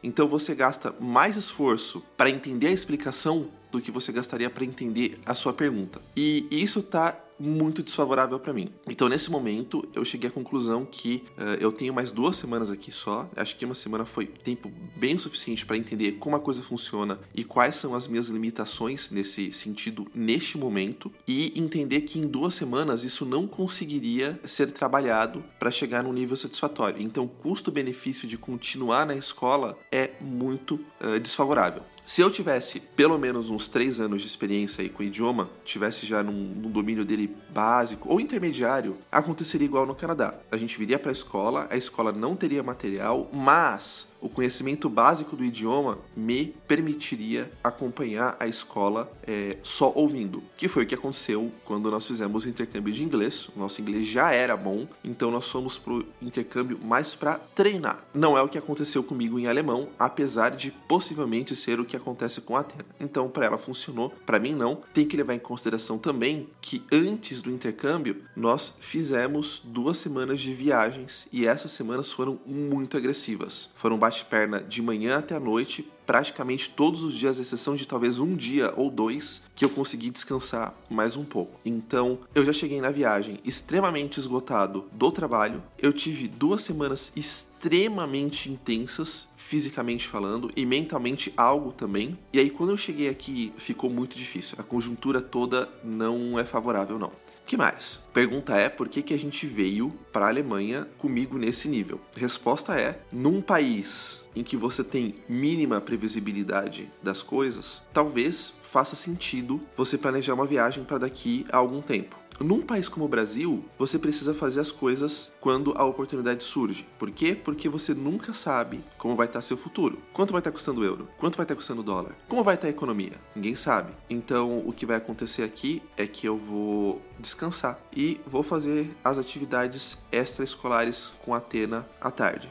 Então 0.02 0.28
você 0.28 0.54
gasta 0.54 0.94
mais 1.00 1.36
esforço 1.36 2.02
para 2.16 2.30
entender 2.30 2.68
a 2.68 2.72
explicação 2.72 3.48
do 3.70 3.80
que 3.80 3.90
você 3.90 4.12
gastaria 4.12 4.50
para 4.50 4.64
entender 4.64 5.18
a 5.24 5.34
sua 5.34 5.52
pergunta. 5.52 6.00
E 6.16 6.46
isso 6.50 6.80
está 6.80 7.16
muito 7.40 7.82
desfavorável 7.82 8.38
para 8.38 8.52
mim. 8.52 8.68
Então, 8.86 9.08
nesse 9.08 9.30
momento, 9.30 9.88
eu 9.94 10.04
cheguei 10.04 10.28
à 10.28 10.32
conclusão 10.32 10.84
que 10.84 11.24
uh, 11.38 11.56
eu 11.58 11.72
tenho 11.72 11.94
mais 11.94 12.12
duas 12.12 12.36
semanas 12.36 12.70
aqui 12.70 12.92
só. 12.92 13.28
Acho 13.34 13.56
que 13.56 13.64
uma 13.64 13.74
semana 13.74 14.04
foi 14.04 14.26
tempo 14.26 14.70
bem 14.96 15.16
suficiente 15.16 15.64
para 15.64 15.76
entender 15.76 16.12
como 16.12 16.36
a 16.36 16.40
coisa 16.40 16.62
funciona 16.62 17.18
e 17.34 17.42
quais 17.42 17.76
são 17.76 17.94
as 17.94 18.06
minhas 18.06 18.28
limitações 18.28 19.10
nesse 19.10 19.52
sentido 19.52 20.06
neste 20.14 20.58
momento 20.58 21.10
e 21.26 21.58
entender 21.58 22.02
que 22.02 22.18
em 22.18 22.26
duas 22.26 22.54
semanas 22.54 23.04
isso 23.04 23.24
não 23.24 23.46
conseguiria 23.46 24.38
ser 24.44 24.70
trabalhado 24.70 25.42
para 25.58 25.70
chegar 25.70 26.04
num 26.04 26.12
nível 26.12 26.36
satisfatório. 26.36 27.02
Então, 27.02 27.24
o 27.24 27.28
custo-benefício 27.28 28.28
de 28.28 28.36
continuar 28.36 29.06
na 29.06 29.14
escola 29.14 29.78
é 29.90 30.10
muito 30.20 30.74
uh, 31.00 31.18
desfavorável. 31.18 31.82
Se 32.04 32.22
eu 32.22 32.30
tivesse 32.30 32.80
pelo 32.80 33.18
menos 33.18 33.50
uns 33.50 33.68
três 33.68 34.00
anos 34.00 34.22
de 34.22 34.26
experiência 34.26 34.82
aí 34.82 34.88
com 34.88 35.02
o 35.02 35.06
idioma, 35.06 35.48
tivesse 35.64 36.06
já 36.06 36.22
num, 36.22 36.32
num, 36.32 36.70
domínio 36.70 37.04
dele 37.04 37.36
básico 37.50 38.08
ou 38.08 38.20
intermediário, 38.20 38.96
aconteceria 39.12 39.66
igual 39.66 39.86
no 39.86 39.94
Canadá. 39.94 40.34
A 40.50 40.56
gente 40.56 40.78
viria 40.78 40.98
para 40.98 41.10
a 41.10 41.12
escola, 41.12 41.68
a 41.70 41.76
escola 41.76 42.10
não 42.10 42.34
teria 42.34 42.62
material, 42.62 43.30
mas 43.32 44.09
o 44.20 44.28
conhecimento 44.28 44.88
básico 44.88 45.36
do 45.36 45.44
idioma 45.44 45.98
me 46.16 46.54
permitiria 46.66 47.50
acompanhar 47.62 48.36
a 48.38 48.46
escola 48.46 49.10
é, 49.26 49.58
só 49.62 49.92
ouvindo, 49.94 50.42
que 50.56 50.68
foi 50.68 50.84
o 50.84 50.86
que 50.86 50.94
aconteceu 50.94 51.50
quando 51.64 51.90
nós 51.90 52.06
fizemos 52.06 52.44
o 52.44 52.48
intercâmbio 52.48 52.92
de 52.92 53.04
inglês. 53.04 53.48
O 53.54 53.58
nosso 53.58 53.80
inglês 53.80 54.06
já 54.06 54.32
era 54.32 54.56
bom, 54.56 54.86
então 55.04 55.30
nós 55.30 55.48
fomos 55.48 55.78
pro 55.78 56.06
intercâmbio 56.20 56.78
mais 56.78 57.14
para 57.14 57.34
treinar. 57.54 58.04
Não 58.14 58.36
é 58.36 58.42
o 58.42 58.48
que 58.48 58.58
aconteceu 58.58 59.02
comigo 59.02 59.38
em 59.38 59.46
alemão, 59.46 59.88
apesar 59.98 60.50
de 60.50 60.70
possivelmente 60.70 61.56
ser 61.56 61.80
o 61.80 61.84
que 61.84 61.96
acontece 61.96 62.40
com 62.40 62.56
a 62.56 62.60
Atena. 62.60 62.84
Então, 63.00 63.28
para 63.28 63.46
ela 63.46 63.58
funcionou, 63.58 64.10
para 64.26 64.38
mim 64.38 64.54
não. 64.54 64.82
Tem 64.92 65.06
que 65.06 65.16
levar 65.16 65.34
em 65.34 65.38
consideração 65.38 65.98
também 65.98 66.48
que 66.60 66.82
antes 66.92 67.40
do 67.42 67.50
intercâmbio 67.50 68.22
nós 68.36 68.74
fizemos 68.80 69.60
duas 69.64 69.98
semanas 69.98 70.40
de 70.40 70.54
viagens 70.54 71.26
e 71.32 71.46
essas 71.46 71.72
semanas 71.72 72.12
foram 72.12 72.38
muito 72.46 72.96
agressivas. 72.96 73.70
Foram 73.74 73.98
bate-perna 74.10 74.60
de 74.60 74.82
manhã 74.82 75.18
até 75.18 75.36
a 75.36 75.40
noite, 75.40 75.88
praticamente 76.04 76.68
todos 76.68 77.04
os 77.04 77.14
dias, 77.14 77.38
exceção 77.38 77.76
de 77.76 77.86
talvez 77.86 78.18
um 78.18 78.34
dia 78.34 78.74
ou 78.76 78.90
dois, 78.90 79.40
que 79.54 79.64
eu 79.64 79.70
consegui 79.70 80.10
descansar 80.10 80.74
mais 80.90 81.14
um 81.14 81.24
pouco. 81.24 81.60
Então, 81.64 82.18
eu 82.34 82.44
já 82.44 82.52
cheguei 82.52 82.80
na 82.80 82.90
viagem 82.90 83.38
extremamente 83.44 84.18
esgotado 84.18 84.86
do 84.90 85.12
trabalho. 85.12 85.62
Eu 85.78 85.92
tive 85.92 86.26
duas 86.26 86.62
semanas 86.62 87.12
extremamente 87.14 88.50
intensas, 88.50 89.28
fisicamente 89.36 90.08
falando, 90.08 90.50
e 90.56 90.66
mentalmente 90.66 91.32
algo 91.36 91.70
também. 91.70 92.18
E 92.32 92.40
aí, 92.40 92.50
quando 92.50 92.70
eu 92.70 92.76
cheguei 92.76 93.08
aqui, 93.08 93.52
ficou 93.58 93.88
muito 93.88 94.16
difícil. 94.16 94.56
A 94.58 94.64
conjuntura 94.64 95.22
toda 95.22 95.68
não 95.84 96.36
é 96.36 96.44
favorável, 96.44 96.98
não 96.98 97.12
que 97.50 97.56
mais? 97.56 98.00
Pergunta 98.12 98.54
é 98.54 98.68
por 98.68 98.88
que, 98.88 99.02
que 99.02 99.12
a 99.12 99.18
gente 99.18 99.44
veio 99.44 99.92
para 100.12 100.26
a 100.26 100.28
Alemanha 100.28 100.86
comigo 100.96 101.36
nesse 101.36 101.66
nível? 101.66 102.00
Resposta 102.14 102.78
é: 102.78 103.00
num 103.10 103.42
país 103.42 104.24
em 104.36 104.44
que 104.44 104.56
você 104.56 104.84
tem 104.84 105.16
mínima 105.28 105.80
previsibilidade 105.80 106.88
das 107.02 107.24
coisas, 107.24 107.82
talvez 107.92 108.52
faça 108.62 108.94
sentido 108.94 109.60
você 109.76 109.98
planejar 109.98 110.34
uma 110.34 110.46
viagem 110.46 110.84
para 110.84 110.98
daqui 110.98 111.44
a 111.50 111.56
algum 111.56 111.82
tempo. 111.82 112.19
Num 112.40 112.62
país 112.62 112.88
como 112.88 113.04
o 113.04 113.08
Brasil, 113.08 113.62
você 113.78 113.98
precisa 113.98 114.32
fazer 114.32 114.60
as 114.60 114.72
coisas 114.72 115.30
quando 115.42 115.74
a 115.76 115.84
oportunidade 115.84 116.42
surge. 116.42 116.86
Por 116.98 117.10
quê? 117.10 117.34
Porque 117.34 117.68
você 117.68 117.92
nunca 117.92 118.32
sabe 118.32 118.80
como 118.96 119.14
vai 119.14 119.26
estar 119.26 119.42
seu 119.42 119.58
futuro. 119.58 119.98
Quanto 120.14 120.32
vai 120.32 120.40
estar 120.40 120.50
custando 120.50 120.80
o 120.80 120.84
euro? 120.84 121.06
Quanto 121.18 121.36
vai 121.36 121.44
estar 121.44 121.54
custando 121.54 121.82
o 121.82 121.84
dólar? 121.84 122.12
Como 122.28 122.42
vai 122.42 122.54
estar 122.54 122.68
a 122.68 122.70
economia? 122.70 123.12
Ninguém 123.36 123.54
sabe. 123.54 123.92
Então, 124.08 124.66
o 124.66 124.72
que 124.72 124.86
vai 124.86 124.96
acontecer 124.96 125.42
aqui 125.42 125.82
é 125.98 126.06
que 126.06 126.26
eu 126.26 126.38
vou 126.38 127.02
descansar 127.18 127.78
e 127.94 128.18
vou 128.26 128.42
fazer 128.42 128.90
as 129.04 129.18
atividades 129.18 129.98
extraescolares 130.10 131.12
com 131.22 131.34
a 131.34 131.36
Atena 131.36 131.86
à 132.00 132.10
tarde. 132.10 132.48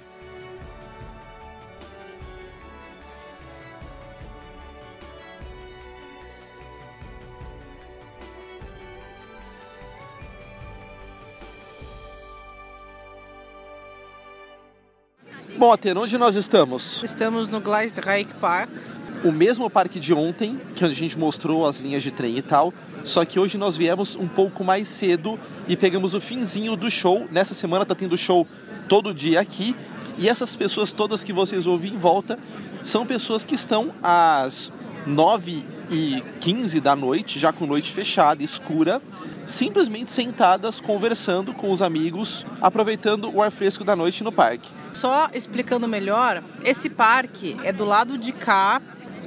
Bom, 15.60 15.74
Atena, 15.74 16.00
onde 16.00 16.18
nós 16.18 16.38
estamos? 16.38 17.04
Estamos 17.04 17.50
no 17.50 17.60
Gleisdreieck 17.60 18.34
Park. 18.36 18.70
O 19.26 19.30
mesmo 19.30 19.70
parque 19.70 20.00
de 20.00 20.14
ontem, 20.14 20.58
que 20.74 20.86
a 20.86 20.88
gente 20.88 21.20
mostrou 21.20 21.68
as 21.68 21.80
linhas 21.80 22.02
de 22.02 22.12
trem 22.12 22.38
e 22.38 22.42
tal, 22.42 22.74
só 23.04 23.26
que 23.26 23.38
hoje 23.38 23.58
nós 23.58 23.76
viemos 23.76 24.16
um 24.16 24.26
pouco 24.26 24.64
mais 24.64 24.88
cedo 24.88 25.38
e 25.68 25.76
pegamos 25.76 26.14
o 26.14 26.22
finzinho 26.22 26.78
do 26.78 26.90
show. 26.90 27.28
Nessa 27.30 27.54
semana 27.54 27.86
tá 27.86 27.94
tendo 27.94 28.18
show 28.18 28.48
todo 28.88 29.14
dia 29.14 29.42
aqui. 29.42 29.76
E 30.18 30.30
essas 30.30 30.56
pessoas 30.56 30.94
todas 30.94 31.26
que 31.26 31.34
vocês 31.34 31.68
ouvem 31.68 31.94
em 31.94 31.98
volta 31.98 32.40
são 32.82 33.06
pessoas 33.06 33.44
que 33.44 33.56
estão 33.56 33.92
às 34.02 34.72
9 35.06 35.66
e 35.90 36.24
15 36.40 36.80
da 36.80 36.96
noite, 36.96 37.40
já 37.40 37.52
com 37.52 37.66
noite 37.66 37.92
fechada, 37.92 38.44
escura, 38.44 39.02
simplesmente 39.46 40.12
sentadas 40.12 40.80
conversando 40.80 41.54
com 41.54 41.72
os 41.72 41.82
amigos, 41.82 42.46
aproveitando 42.62 43.34
o 43.34 43.42
ar 43.42 43.52
fresco 43.52 43.84
da 43.84 43.96
noite 43.96 44.24
no 44.24 44.32
parque. 44.32 44.70
Só 44.94 45.30
explicando 45.34 45.88
melhor, 45.88 46.44
esse 46.64 46.90
parque 46.90 47.58
é 47.64 47.72
do 47.72 47.86
lado 47.86 48.18
de 48.18 48.32
cá 48.32 48.82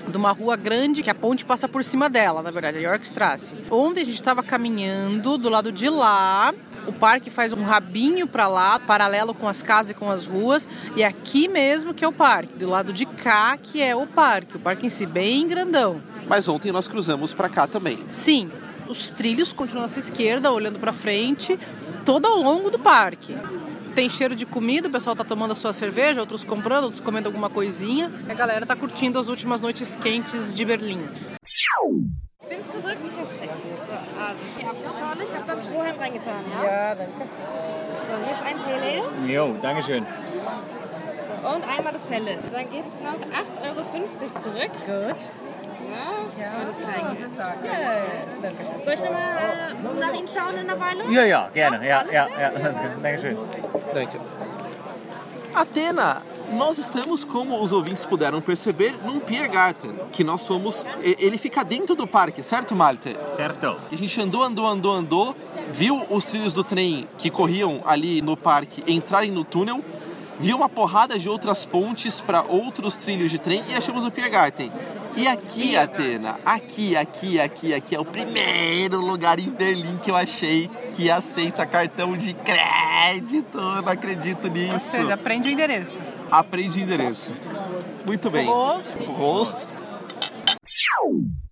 de 0.08 0.16
uma 0.16 0.32
rua 0.32 0.56
grande 0.56 1.02
que 1.02 1.10
a 1.10 1.14
ponte 1.14 1.44
passa 1.44 1.68
por 1.68 1.84
cima 1.84 2.08
dela, 2.08 2.42
na 2.42 2.50
verdade, 2.50 2.78
a 2.78 2.80
Yorkstrasse. 2.80 3.54
Ontem 3.70 4.02
a 4.02 4.04
gente 4.04 4.16
estava 4.16 4.42
caminhando 4.42 5.38
do 5.38 5.48
lado 5.48 5.70
de 5.70 5.88
lá, 5.88 6.52
o 6.86 6.92
parque 6.92 7.30
faz 7.30 7.52
um 7.52 7.62
rabinho 7.62 8.26
para 8.26 8.48
lá, 8.48 8.80
paralelo 8.80 9.34
com 9.34 9.48
as 9.48 9.62
casas 9.62 9.90
e 9.90 9.94
com 9.94 10.10
as 10.10 10.26
ruas, 10.26 10.68
e 10.96 11.02
é 11.02 11.06
aqui 11.06 11.46
mesmo 11.48 11.94
que 11.94 12.04
é 12.04 12.08
o 12.08 12.12
parque, 12.12 12.58
do 12.58 12.68
lado 12.68 12.92
de 12.92 13.06
cá 13.06 13.56
que 13.56 13.80
é 13.80 13.94
o 13.94 14.06
parque, 14.06 14.56
o 14.56 14.60
parque 14.60 14.86
em 14.86 14.90
si 14.90 15.06
bem 15.06 15.46
grandão. 15.46 16.00
Mas 16.26 16.48
ontem 16.48 16.72
nós 16.72 16.88
cruzamos 16.88 17.34
para 17.34 17.48
cá 17.48 17.66
também. 17.66 17.98
Sim, 18.10 18.50
os 18.88 19.10
trilhos 19.10 19.52
continuam 19.52 19.84
à 19.84 19.88
nossa 19.88 19.98
esquerda, 19.98 20.50
olhando 20.50 20.78
para 20.78 20.92
frente, 20.92 21.58
todo 22.04 22.26
ao 22.26 22.40
longo 22.42 22.70
do 22.70 22.78
parque. 22.78 23.36
tem 23.94 24.08
cheiro 24.08 24.34
de 24.34 24.46
comida, 24.46 24.88
o 24.88 24.90
pessoal 24.90 25.14
tá 25.14 25.22
tomando 25.22 25.52
a 25.52 25.54
sua 25.54 25.72
cerveja, 25.72 26.20
outros 26.20 26.44
comprando, 26.44 26.84
outros 26.84 27.00
comendo 27.00 27.28
alguma 27.28 27.50
coisinha. 27.50 28.10
A 28.28 28.34
galera 28.34 28.64
tá 28.64 28.74
curtindo 28.74 29.18
as 29.18 29.28
últimas 29.28 29.60
noites 29.60 29.96
quentes 29.96 30.54
de 30.54 30.64
Berlim. 30.64 31.00
Bin 32.52 32.68
zurück, 32.68 32.98
nicht 33.02 33.16
erschrecken. 33.16 33.56
So, 33.86 33.92
also, 34.20 34.36
die 34.58 34.66
Apfelschorle, 34.66 35.24
ich 35.24 35.34
habe 35.34 35.46
da 35.46 35.52
einen 35.54 35.62
Strohhalm 35.62 35.98
reingetan, 35.98 36.44
ja? 36.50 36.64
Ja, 36.64 36.94
danke. 36.94 37.24
So, 38.08 38.24
hier 38.24 38.34
ist 38.34 38.42
ein 38.42 38.58
Pele 38.58 39.02
Ale. 39.02 39.32
Jo, 39.32 39.56
dankeschön. 39.62 40.06
So, 41.26 41.48
und 41.48 41.64
einmal 41.66 41.92
das 41.94 42.10
Helle. 42.10 42.38
Dann 42.52 42.68
gibt 42.68 42.88
es 42.88 43.00
noch 43.00 43.14
8,50 43.14 43.68
Euro 43.68 44.40
zurück. 44.42 44.70
Gut. 44.84 45.30
Soll 48.84 48.94
ich 48.94 49.00
nochmal 49.00 49.20
äh, 49.20 50.00
nach 50.00 50.12
Ihnen 50.14 50.28
schauen 50.28 50.54
in 50.54 50.68
einer 50.70 50.80
Weile? 50.80 51.04
Ja, 51.10 51.24
ja, 51.24 51.48
gerne. 51.52 51.86
Ja, 51.86 52.04
ja, 52.10 52.28
ja. 52.28 52.50
Dankeschön. 53.02 53.36
Danke. 53.94 54.18
Atena, 55.54 56.22
nós 56.52 56.78
estamos, 56.78 57.24
como 57.24 57.60
os 57.62 57.72
ouvintes 57.72 58.06
puderam 58.06 58.40
perceber, 58.40 58.94
num 59.04 59.20
Pier 59.20 59.48
Garten, 59.48 59.92
que 60.10 60.24
nós 60.24 60.40
somos. 60.42 60.84
e- 61.02 61.16
Ele 61.18 61.36
fica 61.38 61.62
dentro 61.62 61.94
do 61.94 62.06
parque, 62.06 62.42
certo, 62.42 62.74
Malte? 62.74 63.16
Certo. 63.36 63.76
A 63.90 63.96
gente 63.96 64.20
andou, 64.20 64.42
andou, 64.42 64.66
andou, 64.66 64.92
andou, 64.94 65.36
viu 65.70 66.04
os 66.08 66.24
trilhos 66.24 66.54
do 66.54 66.64
trem 66.64 67.06
que 67.18 67.30
corriam 67.30 67.82
ali 67.84 68.22
no 68.22 68.36
parque 68.36 68.82
entrarem 68.86 69.30
no 69.30 69.44
túnel, 69.44 69.84
viu 70.40 70.56
uma 70.56 70.68
porrada 70.68 71.18
de 71.18 71.28
outras 71.28 71.66
pontes 71.66 72.20
para 72.20 72.42
outros 72.42 72.96
trilhos 72.96 73.30
de 73.30 73.38
trem 73.38 73.62
e 73.68 73.74
achamos 73.74 74.04
o 74.04 74.10
Pier 74.10 74.30
Garten. 74.30 74.72
E 75.14 75.26
aqui, 75.26 75.76
Atena, 75.76 76.40
aqui, 76.44 76.96
aqui, 76.96 77.38
aqui, 77.38 77.74
aqui 77.74 77.94
é 77.94 78.00
o 78.00 78.04
primeiro 78.04 78.98
lugar 78.98 79.38
em 79.38 79.50
Berlim 79.50 79.98
que 79.98 80.10
eu 80.10 80.16
achei 80.16 80.70
que 80.96 81.10
aceita 81.10 81.66
cartão 81.66 82.16
de 82.16 82.32
crédito. 82.34 83.58
Eu 83.58 83.82
não 83.82 83.92
acredito 83.92 84.46
Ou 84.46 84.50
nisso. 84.50 84.80
seja, 84.80 85.14
aprende 85.14 85.48
o 85.48 85.52
endereço. 85.52 86.00
Aprende 86.30 86.80
o 86.80 86.82
endereço. 86.82 87.34
Muito 88.06 88.30
bem. 88.30 88.46
Prost. 88.46 88.98
Prost. 88.98 89.74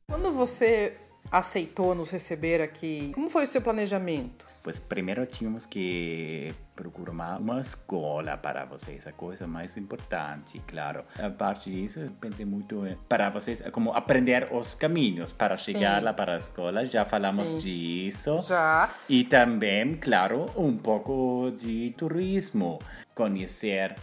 Quando 0.09 0.33
você 0.33 0.95
aceitou 1.31 1.95
nos 1.95 2.11
receber 2.11 2.61
aqui, 2.63 3.13
como 3.15 3.29
foi 3.29 3.45
o 3.45 3.47
seu 3.47 3.61
planejamento? 3.61 4.50
Pues 4.63 4.79
primeiro 4.79 5.25
tínhamos 5.27 5.65
que 5.65 6.53
procurar 6.75 7.41
uma 7.41 7.61
escola 7.61 8.37
para 8.37 8.65
vocês, 8.65 9.07
a 9.07 9.13
coisa 9.13 9.47
mais 9.47 9.77
importante, 9.77 10.63
claro. 10.67 11.05
A 11.19 11.31
parte 11.31 11.71
disso, 11.71 12.01
pensei 12.21 12.45
muito 12.45 12.83
para 13.09 13.31
vocês, 13.31 13.63
como 13.73 13.93
aprender 13.93 14.49
os 14.53 14.75
caminhos 14.75 15.33
para 15.33 15.57
Sim. 15.57 15.73
chegar 15.73 16.03
lá 16.03 16.13
para 16.13 16.35
a 16.35 16.39
escola, 16.39 16.85
já 16.85 17.05
falamos 17.05 17.49
Sim. 17.49 17.57
disso. 17.59 18.39
Já. 18.47 18.91
E 19.09 19.25
também, 19.25 19.97
claro, 19.97 20.47
um 20.57 20.77
pouco 20.77 21.53
de 21.57 21.95
turismo, 21.97 22.79
conhecer 23.15 23.95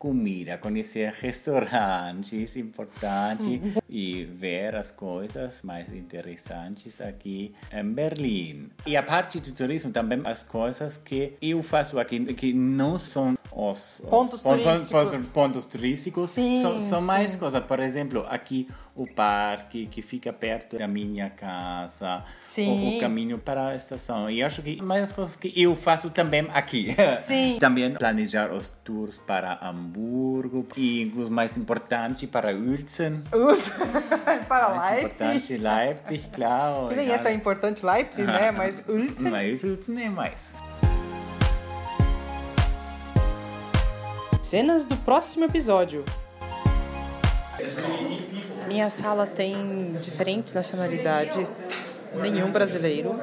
comida, 0.00 0.56
conhecer 0.56 1.12
restaurantes 1.20 2.56
importantes 2.56 3.60
e 3.88 4.24
ver 4.24 4.74
as 4.74 4.90
coisas 4.90 5.62
mais 5.62 5.92
interessantes 5.92 7.00
aqui 7.02 7.54
em 7.70 7.84
Berlim. 7.84 8.70
E 8.86 8.96
a 8.96 9.02
parte 9.02 9.38
do 9.38 9.52
turismo 9.52 9.92
também 9.92 10.22
as 10.24 10.42
coisas 10.42 10.96
que 10.96 11.34
eu 11.42 11.62
faço 11.62 11.98
aqui 11.98 12.18
que 12.32 12.54
não 12.54 12.98
são 12.98 13.36
os, 13.52 14.00
os 14.00 14.08
Pontos 14.08 14.42
pon- 14.42 14.56
pon- 14.58 14.62
turísticos. 14.64 15.10
pon- 15.10 15.22
pontos 15.32 15.66
turísticos, 15.66 16.30
Sim, 16.30 16.62
são, 16.62 16.80
são 16.80 17.00
mais 17.02 17.32
sim. 17.32 17.38
coisas. 17.38 17.62
Por 17.64 17.80
exemplo, 17.80 18.24
aqui 18.28 18.68
o 18.94 19.06
parque 19.12 19.86
que 19.86 20.02
fica 20.02 20.32
perto 20.32 20.76
da 20.78 20.86
minha 20.86 21.30
casa, 21.30 22.22
o, 22.58 22.96
o 22.96 23.00
caminho 23.00 23.38
para 23.38 23.68
a 23.68 23.74
estação. 23.74 24.30
E 24.30 24.42
acho 24.42 24.62
que 24.62 24.80
mais 24.82 25.02
as 25.04 25.12
coisas 25.12 25.36
que 25.36 25.52
eu 25.56 25.74
faço 25.74 26.10
também 26.10 26.46
aqui. 26.52 26.94
Sim. 27.26 27.56
também 27.60 27.92
planejar 27.94 28.52
os 28.52 28.70
tours 28.84 29.18
para 29.18 29.58
Hamburgo 29.62 30.66
e 30.76 31.02
incluso 31.02 31.30
mais 31.30 31.56
importante 31.56 32.26
para 32.26 32.48
Uelzen. 32.54 33.22
para 34.48 34.74
mais 34.74 35.02
Leipzig. 35.02 35.24
importante 35.24 35.56
Leipzig, 35.56 36.28
claro. 36.32 36.88
Que 36.88 36.94
nem 36.94 37.10
é 37.10 37.18
tão 37.18 37.32
importante 37.32 37.84
Leipzig, 37.84 38.26
né? 38.26 38.50
Mas 38.52 38.82
Uelzen. 38.88 39.30
Mas 39.30 39.62
Uelzen 39.64 40.02
é 40.04 40.08
mais. 40.10 40.52
Cenas 44.50 44.84
do 44.84 44.96
próximo 44.96 45.44
episódio. 45.44 46.04
Minha 48.66 48.90
sala 48.90 49.24
tem 49.24 49.92
diferentes 50.02 50.52
nacionalidades, 50.52 51.68
nenhum 52.20 52.50
brasileiro. 52.50 53.14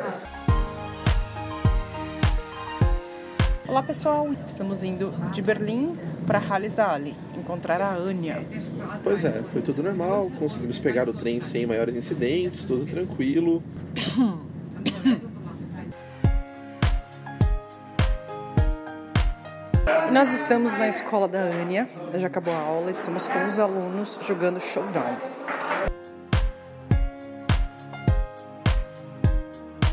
Olá 3.68 3.84
pessoal, 3.84 4.30
estamos 4.48 4.86
indo 4.86 5.12
de 5.34 5.42
Berlim 5.42 5.98
para 6.26 6.40
Halle 6.40 6.70
Saale, 6.70 7.14
encontrar 7.38 7.82
a 7.82 7.94
Anya. 7.94 8.42
Pois 9.04 9.26
é, 9.26 9.44
foi 9.52 9.62
tudo 9.62 9.84
normal, 9.84 10.32
conseguimos 10.40 10.80
pegar 10.80 11.10
o 11.10 11.14
trem 11.14 11.42
sem 11.42 11.66
maiores 11.66 11.94
incidentes, 11.94 12.64
tudo 12.64 12.86
tranquilo. 12.86 13.62
nós 20.12 20.34
estamos 20.34 20.74
na 20.76 20.88
escola 20.88 21.28
da 21.28 21.40
Anya, 21.40 21.90
já 22.16 22.28
acabou 22.28 22.54
a 22.54 22.58
aula, 22.58 22.92
estamos 22.92 23.28
com 23.28 23.48
os 23.48 23.60
alunos 23.60 24.20
jogando 24.24 24.60
Showdown. 24.60 25.18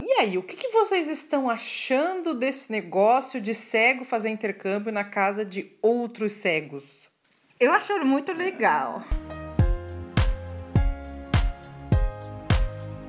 E 0.03 0.13
aí, 0.21 0.39
o 0.39 0.43
que, 0.43 0.57
que 0.57 0.69
vocês 0.69 1.09
estão 1.09 1.51
achando 1.51 2.35
desse 2.35 2.73
negócio 2.73 3.41
de 3.41 3.55
cego 3.55 4.05
fazer 4.05 4.31
intercâmbio 4.31 4.93
na 4.93 5.05
casa 5.05 5.45
de 5.45 5.77
outros 5.83 6.33
cegos? 6.33 7.09
Eu 7.61 7.73
acho 7.73 7.93
muito 8.05 8.33
legal. 8.33 9.03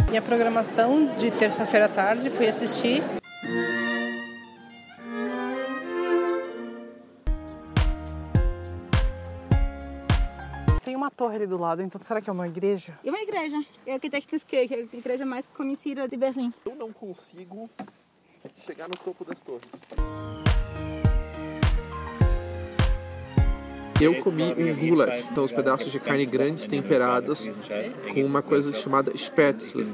Minha 0.10 0.22
programação 0.22 1.16
de 1.16 1.32
terça-feira 1.32 1.88
à 1.88 1.90
tarde 1.90 2.30
foi 2.30 2.48
assistir. 2.48 3.04
Torre 11.16 11.36
ali 11.36 11.48
do 11.48 11.58
lado, 11.58 11.82
então 11.82 12.02
será 12.02 12.22
que 12.22 12.30
é 12.30 12.34
uma 12.34 12.48
igreja? 12.48 12.98
E 13.04 13.10
uma 13.10 13.20
igreja. 13.20 13.64
É 13.86 13.92
a 13.92 13.96
Arquitectos 13.96 14.44
que 14.44 14.56
é 14.56 14.60
a 14.60 14.80
igreja 14.98 15.26
mais 15.26 15.48
conhecida 15.48 16.08
de 16.08 16.18
Berlim. 16.18 16.54
Eu 16.66 16.76
não 16.76 16.92
consigo 16.92 17.70
chegar 18.58 18.88
no 18.88 18.96
topo 18.96 19.24
das 19.24 19.42
torres. 19.42 19.66
Eu 24.02 24.22
comi 24.22 24.54
um 24.54 24.76
goulash, 24.76 25.26
então 25.32 25.46
os 25.46 25.54
pedaços 25.54 25.90
de 25.90 26.02
carne 26.02 26.26
grandes 26.26 26.68
temperados 26.68 27.46
com 28.14 28.26
uma 28.26 28.42
coisa 28.42 28.74
chamada 28.74 29.16
spätzle. 29.16 29.88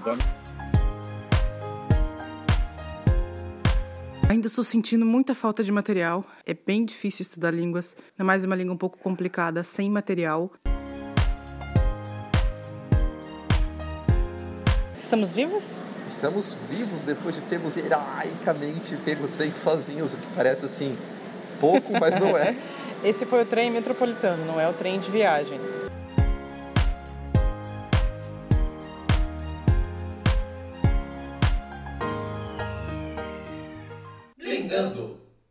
Ainda 4.27 4.47
estou 4.47 4.63
sentindo 4.63 5.05
muita 5.05 5.35
falta 5.35 5.63
de 5.63 5.71
material. 5.71 6.25
É 6.45 6.53
bem 6.55 6.83
difícil 6.83 7.21
estudar 7.21 7.51
línguas, 7.51 7.95
ainda 8.13 8.23
mais 8.23 8.43
uma 8.43 8.55
língua 8.55 8.73
um 8.73 8.77
pouco 8.77 8.97
complicada, 8.97 9.63
sem 9.63 9.87
material. 9.87 10.51
Estamos 15.11 15.33
vivos? 15.33 15.63
Estamos 16.07 16.57
vivos 16.69 17.01
depois 17.01 17.35
de 17.35 17.41
termos 17.41 17.75
heroicamente 17.75 18.95
pego 19.03 19.25
o 19.25 19.27
trem 19.27 19.51
sozinhos, 19.51 20.13
o 20.13 20.17
que 20.17 20.27
parece 20.33 20.63
assim 20.63 20.97
pouco, 21.59 21.91
mas 21.99 22.17
não 22.17 22.37
é. 22.37 22.55
Esse 23.03 23.25
foi 23.25 23.41
o 23.41 23.45
trem 23.45 23.69
metropolitano, 23.69 24.45
não 24.45 24.57
é 24.57 24.69
o 24.69 24.71
trem 24.71 25.01
de 25.01 25.11
viagem. 25.11 25.59